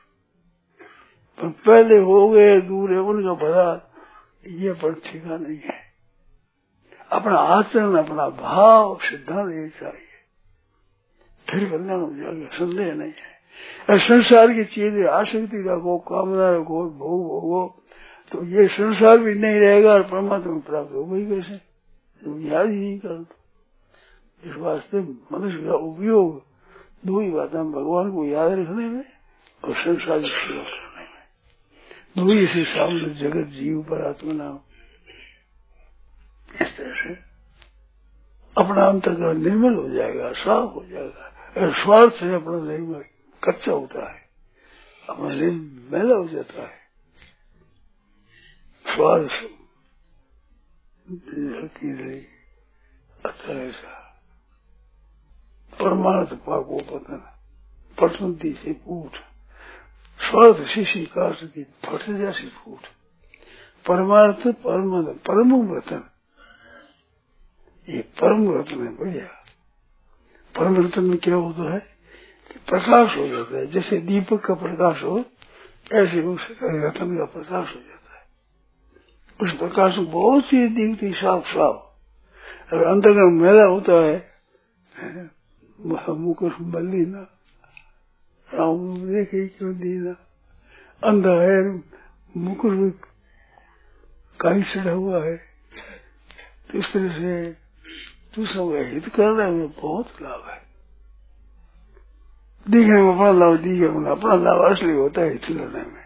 पर 1.39 1.49
पहले 1.49 1.97
हो 1.97 2.29
गए, 2.29 2.61
दूर 2.61 2.91
है, 2.91 2.99
उनका 2.99 3.33
भला 3.33 3.91
ये 4.47 4.73
पर 4.73 4.93
ठीका 4.93 5.37
नहीं 5.37 5.57
है। 5.57 5.83
अपना 7.11 7.35
आचरण, 7.35 7.95
अपना 7.95 8.29
भाव, 8.29 8.97
सिद्धांत 9.01 9.49
ये 9.51 9.69
चाहिए। 9.69 10.09
फिर 11.49 11.69
कल्याण 11.69 11.99
हो 11.99 12.13
जाएगा 12.13 12.47
संदेह 12.47 12.93
नहीं 12.93 13.11
है। 13.11 13.33
संसार 13.99 14.53
की 14.53 14.63
चीज़ें, 14.63 15.05
आसक्ति 15.05 15.61
रखो, 15.61 15.97
कामना 15.97 16.51
रखो, 16.51 16.89
भोग 16.89 17.27
भोगो 17.27 17.79
तो 18.31 18.43
ये 18.45 18.67
संसार 18.67 19.17
भी 19.17 19.33
नहीं 19.33 19.59
रहेगा 19.59 19.93
और 19.93 20.03
परमात्मा 20.03 20.57
प्राप्त 20.57 20.93
हो 20.93 21.05
गई 21.05 21.25
कैसे? 21.25 21.53
याद 22.49 22.69
ही 22.69 22.75
नहीं 22.75 22.99
कर 22.99 23.25
इस 24.45 24.55
वास्ते 24.57 24.97
मनुष्य 24.99 25.57
का 25.57 25.73
उपयोग, 25.73 26.43
दो 27.05 27.19
ही 27.19 27.31
बात 27.31 27.49
भगवान 27.49 28.11
को 28.11 28.25
याद 28.25 28.51
रखने 28.51 28.87
में 28.89 29.05
और 29.63 29.73
संसार 29.73 30.19
की 30.19 30.29
सेवा 30.29 30.63
करने 30.63 30.92
में 32.17 32.27
दो 32.27 32.33
ही 32.33 32.47
से 32.47 32.63
सामने 32.63 33.13
जगत 33.13 33.47
जीव 33.47 33.81
पर 33.81 34.07
आत्मा 34.07 34.33
नाम। 34.33 34.59
इस 36.61 36.77
तरह 36.77 36.93
से 36.93 37.13
अपना 38.57 38.85
अंतकरण 38.85 39.37
निर्मल 39.37 39.73
हो 39.73 39.89
जाएगा, 39.89 40.33
साफ़ 40.33 40.73
हो 40.73 40.85
जाएगा। 40.85 41.33
स्वार्थ 41.83 42.13
से 42.13 42.33
अपना 42.33 42.71
निर्मल 42.71 43.03
कच्चा 43.43 43.71
होता 43.71 44.13
है। 44.13 44.29
अपना 45.09 45.27
मैला 45.91 46.15
हो 46.15 46.27
जाता 46.27 46.61
है। 46.61 46.83
स्वार्थ 48.87 49.29
अच्छा 53.25 53.53
ऐसा। 53.53 54.21
परमार्थ 55.79 56.29
पाको 56.29 56.79
पतन 56.79 57.39
पटंती 58.01 58.53
से 58.53 58.73
फूट 58.73 59.32
स्वार्थ 60.23 60.65
शिशी 60.67 61.05
काश 61.05 61.43
की 61.45 61.63
फट 61.85 62.09
जैसी 62.11 62.47
फूट 62.49 62.87
परमार्थ 63.85 64.47
परम 64.63 64.91
परम 65.25 65.51
रतन 65.75 66.03
ये 67.87 68.01
परम 68.19 68.51
रतन 68.51 68.85
है 68.85 68.95
बढ़िया 68.95 69.27
परम 70.55 70.75
रतन 70.77 71.03
में 71.03 71.17
क्या 71.17 71.35
होता 71.35 71.73
है 71.73 71.79
कि 72.49 72.59
प्रकाश 72.67 73.17
हो 73.17 73.27
जाता 73.27 73.57
है 73.57 73.65
जैसे 73.67 73.97
दीपक 74.01 74.45
का 74.45 74.53
प्रकाश 74.55 75.03
हो 75.03 75.23
ऐसे 75.93 76.21
उस 76.25 76.47
रतन 76.63 77.17
का 77.17 77.25
प्रकाश 77.33 77.75
हो 77.75 77.81
जाता 77.81 78.15
है 78.15 78.25
उस 79.39 79.57
प्रकाश 79.57 79.97
में 79.97 80.09
बहुत 80.11 80.45
सी 80.45 80.67
दिखती 80.75 81.13
साफ़ 81.13 81.47
साफ़ 81.47 82.73
अगर 82.73 82.85
अंतर्गण 82.85 83.31
मेला 83.33 83.65
होता 83.65 83.93
है 84.03 85.29
मुकुश 85.79 86.53
बल्लीना 86.71 87.25
राम 88.53 88.79
देखे 89.07 89.47
क्यों 89.47 89.73
दीना 89.77 90.15
अंधा 91.01 91.31
है 91.41 91.61
मुकुश 92.35 92.73
भी 92.73 92.89
कहीं 94.39 94.63
सड़ा 94.63 94.91
हुआ 94.91 95.23
है। 95.25 95.35
तो 96.69 96.77
इस 96.77 96.91
तरह 96.93 97.09
से 97.13 97.33
दूसरों 98.35 98.69
का 98.71 98.79
हित 98.89 99.07
करने 99.15 99.49
में 99.51 99.67
बहुत 99.71 100.21
लाभ 100.21 100.47
है। 100.49 100.61
दिखने 102.65 103.01
में 103.01 103.13
अपना 103.13 103.31
लाभ 103.31 103.57
दिखे 103.59 103.85
अपना 104.11 104.35
लाभ 104.35 104.61
असली 104.61 104.93
होता 104.93 105.21
है 105.21 105.31
हित 105.31 105.45
करने 105.45 105.83
में। 105.83 106.03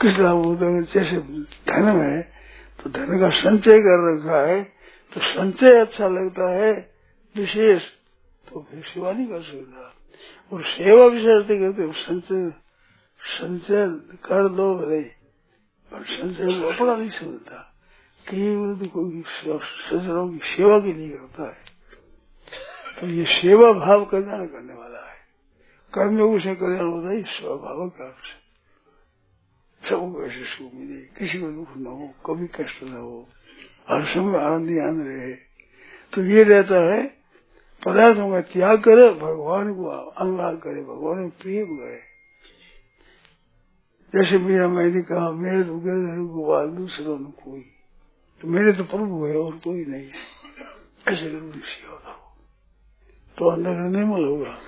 किस 0.00 0.18
लाभ 0.18 0.44
होता 0.44 0.66
है 0.66 0.82
जैसे 0.84 1.16
धन 1.68 1.96
में 1.96 2.22
तो 2.78 2.90
धन 2.90 3.18
का 3.20 3.30
संचय 3.36 3.80
कर 3.80 3.96
रखा 4.06 4.40
है 4.46 4.62
तो 5.12 5.20
संचय 5.22 5.78
अच्छा 5.80 6.08
लगता 6.08 6.50
है, 6.54 6.72
विशेष 7.36 7.82
तो 8.44 8.66
फिर 8.70 8.82
शिवानी 8.84 9.26
का 9.26 9.38
सकता 9.40 9.86
और 10.52 10.64
सेवा 10.64 11.06
विशेष 11.06 11.46
करते 11.46 11.92
संचय 11.92 12.52
संचय 13.20 13.86
कर 14.24 14.48
दो 14.48 14.74
भले 14.74 15.02
और 15.92 16.04
संचय 16.04 16.60
को 16.60 16.68
अपना 16.68 16.96
नहीं 16.96 17.08
समझता। 17.08 17.74
केवल 18.30 18.76
तो 18.76 18.86
कोई 18.86 19.22
सज्जनों 19.26 20.28
की 20.28 20.38
सेवा 20.38 20.80
के 20.80 20.92
लिए 20.92 21.08
करता 21.08 21.48
है। 21.48 21.78
तो 23.00 23.06
ये 23.06 23.24
सेवा 23.24 23.72
भाव 23.72 24.04
कल्याण 24.04 24.46
करने 24.46 24.74
वाला 24.74 24.98
है। 24.98 25.16
कर्मयोग 25.94 26.40
से 26.40 26.54
कल्याण 26.54 26.86
होता 26.86 27.08
है 27.08 27.22
स्वभाव 27.22 27.88
का 27.88 28.16
सबको 29.88 30.24
ऐसे 30.24 30.44
सुख 30.44 30.74
मिले, 30.74 31.00
किसी 31.00 31.40
को 31.40 31.50
दुख 31.50 31.76
न 31.76 31.86
हो, 31.86 32.14
कभी 32.26 32.46
कष्ट 32.46 32.82
न 32.82 32.88
हो, 32.88 33.28
हर 33.88 34.04
समय 34.04 34.38
आनंद 34.38 34.70
आनंद 34.70 35.06
रहे। 35.06 35.32
तो 36.12 36.24
ये 36.24 36.42
रहता 36.42 36.74
है 36.74 37.17
पदार्थों 37.84 38.30
का 38.30 38.40
त्याग 38.40 38.80
करे, 38.80 39.10
भगवान 39.10 39.74
को 39.74 39.84
अनुराग 39.90 40.56
करे, 40.56 40.82
भगवान 40.82 41.18
में 41.18 41.30
प्रेम 41.30 41.76
करे। 41.76 42.08
जैसे 44.14 44.38
मेरा 44.38 44.68
मैंने 44.68 45.02
कहा, 45.02 45.30
मेरे 45.30 45.62
तो 45.62 45.74
गोपाल 46.26 46.66
दूसरों 46.66 47.18
ने 47.18 47.24
कोई। 47.24 47.60
तो 48.42 48.48
मेरे 48.48 48.72
तो 48.72 48.84
प्रभु 48.84 49.26
है 49.26 49.36
और 49.36 49.52
कोई 49.52 49.84
नहीं। 49.84 50.04
है 50.04 50.38
ऐसे 51.08 51.30
सेवा 51.50 52.12
हो 52.12 52.36
तो 53.38 53.50
अंदर 53.50 53.70
निर्मल 53.70 54.24
होगा। 54.24 54.58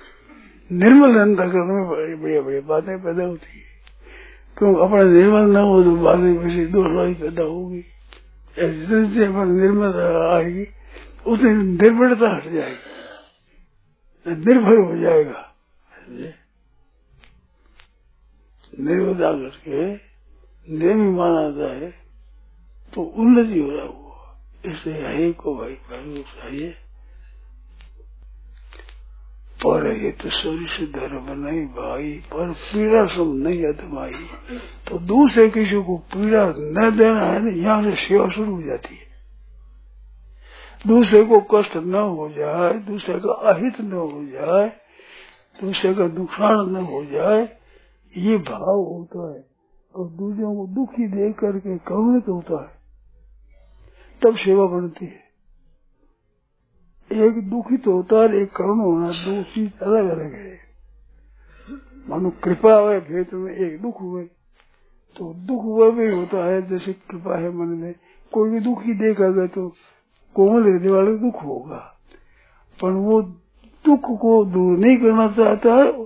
निर्मल 0.71 1.19
अंतकरण 1.19 1.75
में 1.75 1.89
बड़ी 1.89 2.15
बढ़िया 2.15 2.41
बढ़िया 2.41 2.61
बातें 2.61 3.03
पैदा 3.03 3.23
होती 3.23 3.59
है। 3.59 3.71
क्यों? 4.57 4.75
अपना 4.75 5.03
निर्मल 5.03 5.41
न 5.41 5.55
हो 5.55 5.83
तो 5.83 5.95
बातें 5.95 6.37
वैसे 6.37 6.65
दोहराई 6.65 7.13
पैदा 7.13 7.43
होगी। 7.43 7.81
जितने 8.59 9.25
अपन 9.25 9.51
निर्मल 9.51 9.93
आएगी। 10.33 10.67
उतनी 11.25 11.53
निर्भरता 11.53 12.29
हट 12.29 12.43
जाएगी। 12.53 12.89
निर्भर 14.25 14.77
हो 14.77 14.97
जाएगा। 14.97 15.47
निर्भरता 18.79 19.31
करके 19.33 19.93
निर्मी 20.67 21.09
माना 21.11 21.41
जाता 21.49 21.73
है 21.75 21.89
तो 22.93 23.01
उन्नति 23.01 23.59
हो 23.59 23.69
रहा 23.69 23.85
हुआ। 23.85 24.15
इसलिए 24.65 24.95
है 24.97 25.31
को 25.33 25.55
भाई 25.57 25.73
भाई 25.89 26.23
चाहिए। 26.23 26.69
पर 29.59 29.85
ये 29.95 30.11
तो 30.11 30.29
सूर्य 30.29 30.67
से 30.69 30.85
धर्म 30.89 31.25
नहीं 31.39 31.65
भाई, 31.67 32.11
पर 32.27 32.51
पीड़ा 32.51 33.05
सब 33.07 33.33
नहीं 33.37 33.65
अदमाई 33.65 34.57
तो 34.87 34.97
दूसरे 35.07 35.47
किसी 35.49 35.81
को 35.83 35.97
पीड़ा 36.13 36.45
न 36.57 36.89
देना 36.97 37.21
है 37.21 37.39
ना, 37.39 37.51
यहाँ 37.57 37.83
से 37.83 37.95
सेवा 37.97 38.29
शुरू 38.29 38.55
हो 38.55 38.61
जाती 38.61 38.95
है। 38.95 39.10
दूसरे 40.87 41.25
को 41.25 41.41
कष्ट 41.41 41.77
न 41.77 41.95
हो 41.95 42.29
जाए, 42.29 42.73
दूसरे 42.73 43.19
का 43.19 43.33
अहित 43.33 43.81
न 43.81 43.91
हो 43.91 44.25
जाए, 44.25 44.69
दूसरे 45.61 45.93
का 45.93 46.05
नुकसान 46.07 46.69
न 46.69 46.75
हो 46.75 47.05
जाए, 47.05 47.57
ये 48.17 48.37
भाव 48.37 48.77
होता 48.77 49.33
है। 49.33 49.45
और 49.95 50.07
दूसरों 50.07 50.55
को 50.55 50.67
दुखी 50.67 51.07
देख 51.07 51.39
करके 51.39 51.77
करुणित 51.77 52.29
होता 52.29 52.63
है। 52.63 52.81
तब 54.23 54.37
सेवा 54.37 54.65
बनती 54.65 55.05
है। 55.05 55.31
एक 57.27 57.49
दुखित 57.49 57.83
तो 57.83 57.91
होता 57.91 58.15
है, 58.15 58.33
एक 58.33 58.55
करुण 58.55 58.79
होना 58.79 59.09
दो 59.11 59.43
चीज़ 59.43 59.83
अलग 59.83 60.05
अलग 60.05 60.33
है। 60.33 60.59
मानो 62.09 62.29
कृपा 62.43 62.73
हुए, 62.73 62.99
भेद 62.99 63.33
में 63.33 63.55
एक 63.55 63.81
दुख 63.81 64.01
हुए 64.01 64.23
तो 65.17 65.33
दुख 65.33 65.63
हुआ 65.63 65.89
भी 65.89 66.11
होता 66.11 66.45
है 66.45 66.67
जैसे 66.67 66.93
कृपा 66.93 67.37
है 67.37 67.49
मन 67.49 67.65
में। 67.65 67.95
कोई 68.33 68.49
भी 68.49 68.59
दुखी 68.59 68.93
देखा 68.93 69.27
गया 69.27 69.47
तो 69.47 69.73
कोमल 70.33 70.63
हृदय 70.63 70.89
वाले 70.89 71.15
दुख 71.17 71.43
होगा। 71.43 71.97
पर 72.81 72.91
वो 72.91 73.21
दुख 73.85 74.21
को 74.21 74.45
दूर 74.45 74.77
नहीं 74.77 74.97
करना 74.97 75.27
चाहता 75.27 75.73
है, 75.73 76.05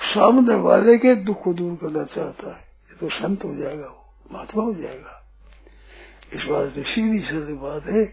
सामने 0.00 0.54
वाले 0.54 0.98
के 0.98 1.14
दुख 1.14 1.44
को 1.44 1.54
दूर 1.54 1.74
करना 1.74 2.04
चाहता 2.04 2.48
है। 2.48 2.60
ये 2.60 2.96
तो 2.96 3.08
संत 3.08 3.44
हो 3.44 3.54
जाएगा 3.54 3.86
वो, 3.86 4.04
महात्मा 4.32 4.64
हो 4.64 4.74
जाएगा। 4.74 5.18
इस 6.32 6.44
बात 6.44 6.68
से 6.68 6.82
सीधी 6.82 7.20
सीधी 7.20 7.52
बात 7.52 7.84
है 7.84 8.04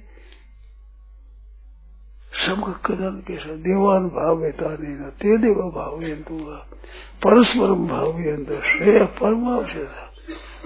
सबका 2.48 2.72
कदम 2.72 3.22
कैसा 3.28 3.56
देवान 3.56 4.08
भाव 4.08 4.43
न 4.43 5.12
ते 5.22 5.38
देव 5.38 5.54
भाव 5.54 6.00
परस्पर 7.24 7.72
भाव 7.72 8.12
श्रेय 8.62 9.06
परमावशेषा, 9.06 10.13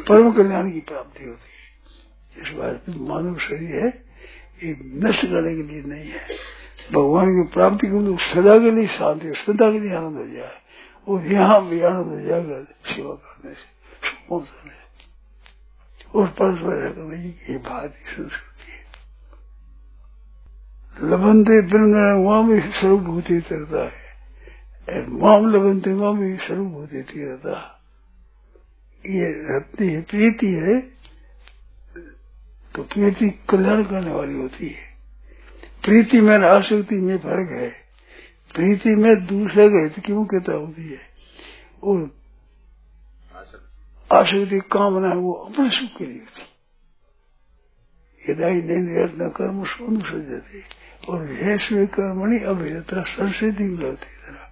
परम 0.08 0.32
कल्याण 0.32 0.72
की 0.72 0.80
प्राप्ति 0.80 1.26
होती 1.26 1.50
है। 1.50 2.44
इस 2.44 2.58
बात 2.58 2.96
मानव 2.98 3.38
शरीर 3.38 3.86
है 3.86 4.13
ये 4.64 4.78
नष्ट 4.84 5.26
करने 5.26 5.56
के 5.56 5.64
लिए 5.64 5.84
नहीं 5.84 6.10
है। 6.10 6.28
भगवान 6.94 7.26
की 7.26 7.54
प्राप्ति 7.54 7.88
को 7.88 8.02
तो 8.04 8.18
सदा 8.18 8.60
के 8.60 8.72
लिए 8.72 8.88
शांति 8.88 9.34
सदा 9.34 9.72
के 9.72 9.80
लिए 9.80 9.96
आनंद 9.96 10.18
हो 10.18 10.28
जाए। 10.28 10.58
और 11.08 11.28
यहाँ 11.28 11.68
भी 11.68 11.82
आनंद 11.82 12.06
हो 12.06 12.20
जाएगा, 12.20 12.64
सेवा 12.86 13.14
करने 13.14 13.54
से। 13.54 13.74
और 16.16 16.28
परस्पर 16.28 16.90
करने 16.90 17.30
की 17.30 17.58
भारतीय 17.58 18.16
संस्कृति 18.16 18.72
है। 18.72 18.84
लबनते 21.10 21.62
बिन 21.62 21.96
वहाँ 22.14 22.48
भी 22.48 22.60
सर्वभूति 22.60 23.38
रहता 23.38 23.84
है। 23.84 24.04
माम 25.08 25.48
लबनते 25.50 25.94
वहाँ 25.94 26.18
भी 26.18 26.38
सर्वभूति 26.38 26.98
रहता 26.98 27.82
ये 29.06 29.26
रहती 29.26 29.88
है, 29.88 30.02
प्रीति 30.02 30.48
है। 30.48 30.93
तो 32.76 32.84
प्रीति 32.84 33.30
कल्याण 33.50 33.84
करने 33.84 34.12
वाली 34.12 34.34
होती 34.34 34.70
है। 34.70 34.94
प्रीति 35.84 36.22
में 36.22 36.38
आसक्ति 36.38 36.96
में 36.96 37.18
फ़र्क 37.18 37.50
है। 37.52 37.70
प्रीति 38.56 38.96
में 38.96 39.26
दूसरे 39.26 39.70
का 39.70 39.84
हित 39.84 40.00
की 40.00 40.14
मुख्यता 40.14 40.54
होती 40.54 40.90
है? 40.90 41.00
और 41.84 42.12
आसक्ति 44.12 44.60
कामना 44.72 45.10
है, 45.10 45.16
वो 45.16 45.34
अपने 45.34 45.70
सुख 45.70 45.98
के 45.98 46.06
लिए 46.06 46.20
होती। 46.20 46.54
यदाई 48.30 48.56
न 48.56 49.34
कर्म 49.36 49.64
अनुसजते 49.64 50.64
और 51.10 51.32
हेस्वे 51.32 51.86
कर्मणि 51.88 52.40
अभियता 52.40 53.02
संस्कृति 53.02 53.64
मिलती 53.64 54.06
तरह 54.06 54.50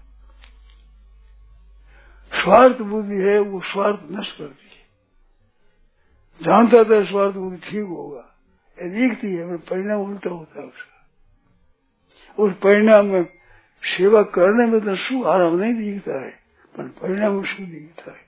स्वार्थ 2.43 2.77
बुद्धि 2.81 3.15
है, 3.15 3.39
वो 3.39 3.61
स्वार्थ 3.61 3.99
नष्ट 4.11 4.37
करती 4.37 4.65
है। 4.65 4.70
जानता 6.41 6.83
था 6.83 7.03
स्वार्थ 7.05 7.35
बुद्धि 7.35 7.57
ठीक 7.63 7.85
होगा। 7.85 8.27
दिखती 8.77 9.33
है 9.33 9.57
परिणाम 9.57 10.01
उल्टा 10.01 10.29
होता 10.29 10.61
है 10.61 10.67
उसका। 10.67 10.97
उस 12.37 12.53
परिणाम 12.53 13.05
में 13.05 13.25
सेवा 13.83 14.21
करने 14.35 14.65
में 14.65 14.79
तो 14.81 14.95
सुख, 14.95 15.25
आराम 15.25 15.55
नहीं 15.55 15.73
दिखता 15.75 16.13
है, 16.21 16.31
पर 16.75 16.87
परिणाम 17.01 17.43
सुख 17.43 17.65
दिखता 17.67 18.11
है। 18.11 18.21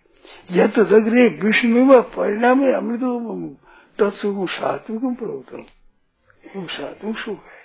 यह 0.51 0.67
तो 0.67 0.83
दग्रे 0.83 1.27
विष्णु 1.43 1.85
में 1.85 2.01
परिणाम 2.01 2.59
अमृत 2.73 3.03
तत्सुख 3.99 4.49
सात्विक 4.49 5.01
प्रवतम 5.19 5.63
वो 6.55 6.67
सात्विक 6.67 7.17
सुख 7.17 7.39
है। 7.39 7.61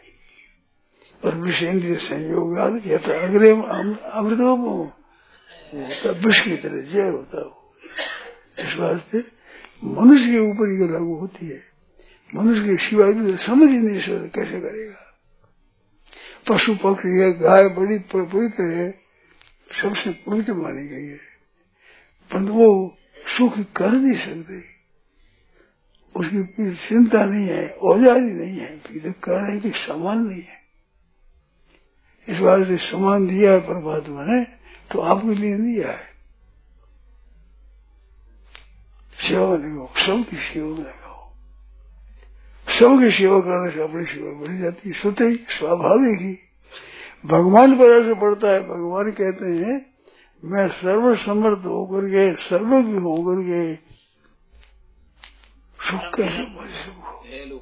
और 1.24 1.34
विषेन्द्रिय 1.36 1.96
संयोग 1.96 2.82
यथ 2.86 3.08
अग्रे 3.10 3.50
अमृत 3.50 4.40
विष 6.24 6.40
की 6.40 6.56
तरह 6.56 6.80
जय 6.82 7.08
होता 7.08 7.40
हो। 7.40 7.74
इस 8.58 8.76
वास्ते 8.76 9.37
मनुष्य 9.84 10.32
के 10.32 10.38
ऊपर 10.38 10.68
ये 10.68 10.88
लागू 10.88 11.14
होती 11.14 11.48
है। 11.48 11.62
मनुष्य 12.34 12.64
के 12.64 12.76
सिवाय 12.76 13.12
तो 13.12 13.36
समझ 13.36 13.70
ही 13.70 13.78
नहीं 13.78 14.00
सकता 14.00 14.26
कैसे 14.26 14.60
करेगा। 14.60 15.04
पशु 16.48 16.74
पक्षी 16.74 17.08
है, 17.08 17.38
गाय 17.38 17.68
बड़ी 17.68 17.98
पवित्र 17.98 18.64
है, 18.64 19.00
सबसे 19.82 20.10
पवित्र 20.10 20.54
मानी 20.54 20.88
गई 20.88 21.06
है। 21.06 21.20
पर 22.32 22.38
वो 22.38 22.96
सुख 23.38 23.58
कर 23.76 23.90
नहीं 23.90 24.16
सकते। 24.16 24.64
उसकी 26.16 26.74
चिंता 26.74 27.24
नहीं 27.24 27.48
है, 27.48 27.68
औजारी 27.68 28.32
नहीं 28.32 28.58
है 28.58 28.78
फिर 28.78 29.12
करने 29.12 29.60
की 29.60 29.70
समान 29.70 30.18
नहीं 30.18 30.42
है। 30.42 30.58
इस 32.28 32.38
बार 32.38 32.64
से 32.64 32.76
समान 32.76 33.26
दिया 33.26 33.52
है 33.52 33.60
परमात्मा 33.60 34.24
ने 34.24 34.44
तो 34.92 35.00
आपके 35.00 35.34
लिए 35.34 35.54
दिया 35.54 35.90
है। 35.90 36.17
सेवा 39.28 39.54
लगाओ 39.56 39.86
सबकी 40.06 40.36
सेवा 40.48 40.68
में 40.68 40.78
लगाओ 40.78 41.20
सबकी 42.66 43.10
सेवा 43.18 43.40
करने 43.46 43.70
से 43.70 43.82
अपनी 43.82 44.04
सेवा 44.14 44.32
बढ़ 44.40 44.56
जाती 44.62 44.88
है 44.88 44.94
स्वतः 45.00 45.28
ही 45.28 45.36
स्वाभाविक 45.58 46.20
ही 46.20 46.32
भगवान 47.26 47.76
पर 47.78 47.90
ऐसे 47.92 48.14
पड़ता 48.20 48.50
है 48.50 48.60
भगवान 48.68 49.10
कहते 49.20 49.52
हैं 49.58 49.76
मैं 50.42 50.66
सर्व 50.80 51.14
समर्थ 51.24 51.64
होकर 51.66 52.04
के 52.10 52.24
सर्वज्ञ 52.42 52.98
होकर 53.06 53.42
के 53.46 53.62
सुख 55.78 56.14
कैसे 56.16 56.42
बढ़ 56.56 56.68
सकू 56.84 57.58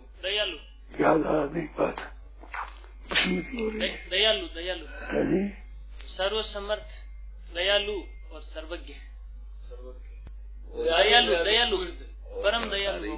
याद 1.03 1.27
आ 1.27 1.39
नहीं 1.45 1.67
बात 1.79 1.99
दयालु 4.13 4.47
दयालु 4.55 5.43
सर्व 6.11 6.43
समर्थ 6.53 6.95
दयालु 7.55 7.99
और 8.33 8.41
सर्वज्ञ 8.43 8.95
दयालु 10.85 11.45
दयालु। 11.45 11.77
परम 12.43 12.71
दयालु। 12.71 13.17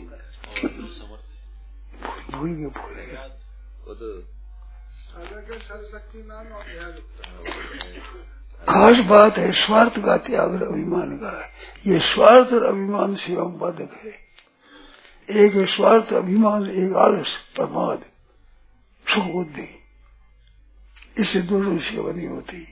खास 8.69 8.99
बात 8.99 9.39
है, 9.39 9.53
स्वार्थ 9.53 10.05
का 10.05 10.17
त्याग 10.17 10.63
अभिमान 10.63 11.17
का 11.17 11.53
ये 11.87 11.99
स्वार्थ 11.99 12.53
और 12.53 12.63
अभिमान 12.63 13.17
सेवा 13.17 13.45
बाधक 13.45 14.01
है। 14.05 14.29
एक 15.37 15.69
स्वार्थ, 15.69 16.13
अभिमान, 16.13 16.71
एक 16.71 16.93
आलस, 16.93 17.37
प्रमाद 17.55 18.05
सुख 19.15 19.25
बुद्धि 19.25 19.79
इससे 21.19 21.41
दोनों 21.41 21.79
सेवा 21.79 22.13
नहीं 22.13 22.29
होती। 22.29 22.69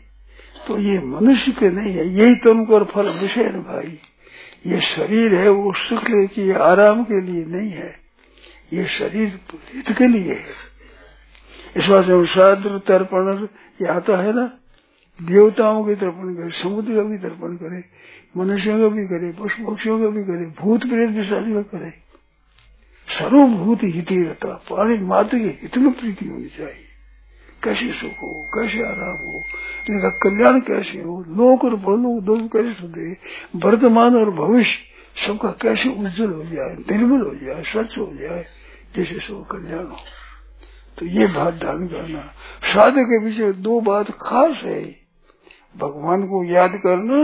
तो 0.66 0.78
ये 0.78 0.98
मनुष्य 0.98 1.52
के 1.52 1.70
नहीं 1.70 1.94
है, 1.94 2.06
यही 2.06 2.34
तन 2.34 2.66
और 2.66 2.84
फल 2.84 3.10
विषय 3.10 3.44
भाई। 3.44 4.00
ये 4.66 4.80
शरीर 4.80 5.34
है, 5.34 5.48
वो 5.48 5.72
सुख 5.72 6.04
के 6.10 6.52
आराम 6.52 7.04
के 7.04 7.20
लिए 7.20 7.44
नहीं 7.44 7.70
है। 7.70 8.00
ये 8.72 8.86
शरीर 8.86 9.40
हित 9.74 9.96
के 9.98 10.08
लिए 10.08 10.32
है। 10.32 10.76
इस 11.76 11.88
बात 11.88 12.04
से 12.04 12.26
श्राद्ध 12.26 12.66
तर्पण 12.66 13.46
ये 13.82 13.86
आता 13.86 14.22
है 14.22 14.32
ना, 14.32 14.58
देवताओं 15.22 15.84
के 15.84 15.94
तर्पण 15.94 16.34
करे, 16.34 16.50
समुद्र 16.50 16.94
का 16.94 17.02
भी 17.02 17.18
तर्पण 17.18 17.56
करे, 17.56 17.84
मनुष्यों 18.36 18.78
का 18.78 18.96
भी 18.96 19.04
करे, 19.04 19.32
पशु 19.32 19.70
पक्षियों 19.70 20.00
का 20.00 20.06
भी 20.06 20.22
करे, 20.24 20.46
भूत 20.58 20.80
प्रेत 20.80 21.10
विशाली 21.10 21.54
का 21.54 21.62
करे। 21.62 21.90
सर्वभूत 23.08 23.78
हित 23.84 24.10
ही 24.10 24.22
रहता 24.22 24.48
पानी 24.48 24.98
मात्र 24.98 25.38
के 25.38 25.44
हित 25.44 25.78
में 25.78 25.92
प्रीति 25.92 26.28
होनी 26.28 26.46
चाहिए। 26.46 26.85
कैसे 27.66 27.92
सुख 27.92 28.22
हो, 28.22 28.46
कैसे 28.54 28.82
आराम 28.82 29.16
हो 29.26 29.42
इनका 29.90 30.08
कल्याण 30.08 30.60
कैसे 30.60 30.98
हो, 30.98 31.20
लोक 31.20 31.64
और 31.64 31.76
परलोक 31.76 32.22
दोनों 32.22 32.48
कैसे 32.48 32.72
सुधे 32.72 33.16
वर्तमान 33.56 34.16
और 34.16 34.30
भविष्य, 34.30 34.78
सबका 35.26 35.48
कैसे 35.48 35.88
उज्जवल 35.88 36.32
हो 36.32 36.44
जाए, 36.44 36.74
निर्मल 36.74 37.26
हो 37.26 37.34
जाए, 37.34 37.62
स्वच्छ 37.62 37.98
हो 37.98 38.12
जाए 38.14 38.46
जैसे 38.96 39.18
सब 39.18 39.46
कल्याण 39.50 39.84
हो। 39.84 39.96
तो 40.98 41.06
ये 41.06 41.26
बात 41.26 41.54
धारण 41.54 41.86
करना 41.86 42.32
साधु 42.62 43.04
के 43.04 43.24
पीछे 43.24 43.52
दो 43.52 43.80
बात 43.80 44.10
खास 44.10 44.62
है। 44.62 44.82
भगवान 45.76 46.22
को 46.22 46.44
याद 46.44 46.70
करना 46.70 47.16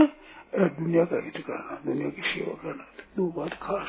और 0.61 0.67
दुनिया 0.79 1.05
का 1.05 1.15
हित 1.15 1.37
करना, 1.37 1.81
दुनिया 1.85 2.09
की 2.09 2.21
सेवा 2.21 2.53
करना, 2.53 2.83
दो 3.17 3.33
बात 3.37 3.53
खास। 3.53 3.87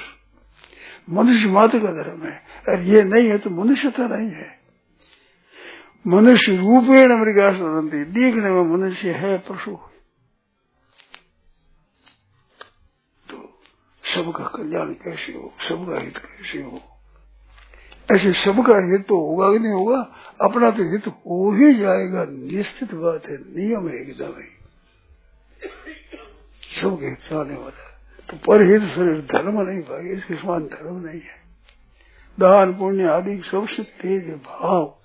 मनुष्य 1.10 1.48
मात्र 1.48 1.78
का 1.78 1.90
धर्म 1.90 2.22
है। 2.22 2.42
और 2.68 2.80
ये 2.80 3.04
नहीं 3.04 3.28
है 3.28 3.38
तो 3.38 3.50
मनुष्यता 3.50 4.06
नहीं 4.06 4.30
है। 4.30 4.63
मनुष्य 6.06 6.56
रूपेण 6.56 7.12
अमृगा 7.12 7.50
सदंती 7.52 8.04
देखने 8.04 8.50
में 8.50 8.62
मनुष्य 8.62 9.10
है 9.10 9.38
पशु। 9.38 9.76
तो 13.30 13.60
सबका 14.04 14.44
कल्याण 14.44 14.92
कैसे 14.92 15.32
हो, 15.32 15.52
सबका 15.60 16.00
हित 16.00 16.18
कैसे 16.18 16.62
हो? 16.62 16.80
ऐसे 18.12 18.32
सबका 18.32 18.76
हित 18.78 19.06
तो 19.06 19.16
होगा 19.16 19.52
कि 19.52 19.58
नहीं 19.58 19.72
होगा? 19.72 20.00
अपना 20.40 20.70
तो 20.70 20.82
हित 20.92 21.06
हो 21.06 21.50
ही 21.52 21.74
जाएगा, 21.74 22.24
निश्चित 22.24 22.94
बात 22.94 23.26
है, 23.26 23.36
नियम 23.36 23.88
है 23.88 23.94
एकदम 23.94 24.34
ही। 24.38 24.50
सबके 26.80 27.06
हित 27.06 27.18
चाहने 27.18 27.54
वाला 27.54 27.90
तो 28.30 28.36
परहित 28.36 28.82
शरीर 28.82 29.20
धर्म 29.32 29.60
नहीं 29.60 29.80
भाई, 29.80 30.08
इसके 30.08 30.34
समान 30.34 30.64
धर्म 30.64 30.96
नहीं 31.06 31.20
है। 31.20 31.42
दान, 32.40 32.74
पुण्य 32.74 33.04
आदि 33.04 33.42
सबसे 33.42 33.82
तेज 33.82 34.30
भाव। 34.34 35.00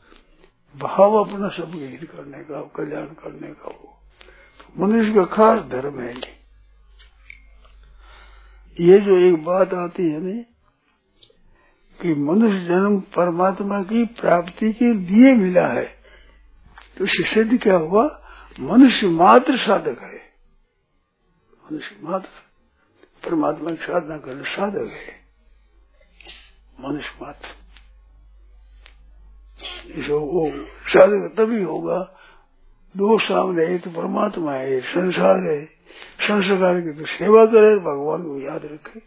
भाव 0.77 1.15
अपना 1.15 1.49
सब 1.49 1.71
हित 1.75 2.11
करने 2.11 2.43
का, 2.43 2.61
कल्याण 2.75 3.05
करने 3.05 3.47
का 3.47 3.67
वो। 3.67 4.01
तो 4.59 4.87
मनुष्य 4.87 5.13
का 5.13 5.25
खास 5.25 5.61
धर्म 5.61 5.99
है 5.99 6.15
ये। 6.17 6.39
ये 8.79 8.99
जो 8.99 9.17
एक 9.17 9.43
बात 9.43 9.73
आती 9.73 10.03
है 10.03 10.19
ना, 10.19 10.43
कि 12.01 12.13
मनुष्य 12.13 12.65
जन्म 12.65 12.99
परमात्मा 12.99 13.83
की 13.83 14.05
प्राप्ति 14.05 14.73
के 14.73 14.93
लिए 14.93 15.33
मिला 15.33 15.67
है 15.67 15.99
तो 16.97 17.05
सिद्ध 17.05 17.61
क्या 17.61 17.75
हुआ? 17.75 18.21
मनुष्य 18.59 19.07
मात्र 19.07 19.57
साधक 19.57 19.99
है। 19.99 20.33
मनुष्य 21.65 21.97
मात्र 22.01 22.29
परमात्मा 23.23 23.71
की 23.71 23.83
साधना 23.83 24.17
करने 24.17 24.43
साधक 24.43 24.91
है। 24.91 25.15
मनुष्य 26.79 27.17
मात्र। 27.21 27.58
वो 30.09 30.51
साधक 30.87 31.33
तभी 31.37 31.63
होगा। 31.63 32.15
दो 32.97 33.17
सामने 33.17 33.65
एक 33.65 33.83
तो 33.83 33.91
परमात्मा 33.91 34.53
है, 34.53 34.79
संसार 34.79 35.39
है। 35.39 35.65
संसार 36.27 36.81
की 36.81 36.91
तो 36.91 37.05
सेवा 37.05 37.45
करे, 37.45 37.75
भगवान 37.75 38.23
को 38.23 38.39
याद 38.39 38.65
रखे। 38.65 38.99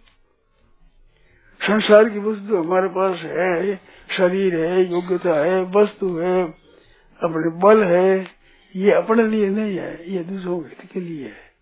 संसार 1.61 2.09
की 2.09 2.19
वस्तु 2.19 2.57
हमारे 2.57 2.89
पास 2.89 3.23
है, 3.23 3.81
शरीर 4.11 4.61
है, 4.61 4.93
योग्यता 4.93 5.35
है, 5.35 5.63
वस्तु 5.63 6.19
है, 6.19 6.45
अपने 7.23 7.59
बल 7.59 7.83
है, 7.83 8.27
ये 8.77 8.93
अपने 8.93 9.23
लिए 9.23 9.49
नहीं 9.49 9.77
है, 9.77 10.13
ये 10.13 10.25
दूसरों 10.25 10.61
के 10.61 10.69
हित 10.69 10.93
के 10.93 11.01
लिए 11.01 11.25
है। 11.25 11.53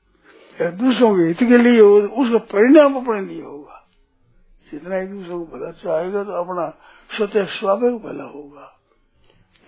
दूसरों 0.77 1.17
के 1.17 1.23
हित 1.23 1.39
के 1.39 1.59
लिए 1.59 1.81
हो 1.81 1.97
उसका 1.99 2.39
परिणाम 2.39 2.95
अपने 2.95 3.21
लिए 3.21 3.43
होगा। 3.43 3.89
जितना 4.73 4.99
एक 4.99 5.11
दूसरों 5.11 5.45
को 5.45 5.57
भला 5.57 5.71
चाहेगा 5.71 6.25
तो 6.25 6.31
अपना 6.31 6.79
स्वतः 7.17 7.45
स्वाभाविक 7.45 7.97
भला 7.97 8.25
होगा। 8.25 8.80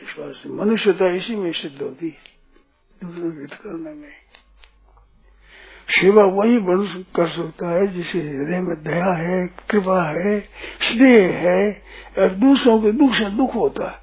इस 0.03 0.17
बात 0.19 0.35
से 0.35 0.49
मनुष्यता 0.49 1.07
इसी 1.07 1.37
में 1.37 1.53
सिद्ध 1.53 1.83
होती 1.83 2.09
है। 2.09 2.33
दूसरों 3.05 3.31
के 3.31 3.41
हित 3.41 3.55
करने 3.55 3.95
में। 3.95 4.13
सेवा 5.89 6.25
वही 6.25 6.59
मनुष्य 6.59 7.05
कर 7.17 7.29
सकता 7.29 7.71
है 7.71 7.87
जिसे 7.87 8.19
हृदय 8.19 8.61
में 8.61 8.83
दया 8.83 9.13
है 9.13 9.47
कृपा 9.47 10.03
है 10.05 10.41
स्नेह 10.81 11.33
है 11.33 11.83
और 12.19 12.29
दूसरों 12.29 12.83
के 12.83 12.93
दुख 12.93 13.15
से 13.15 13.25
दुख 13.25 13.55
होता 13.55 13.91
है। 13.91 14.03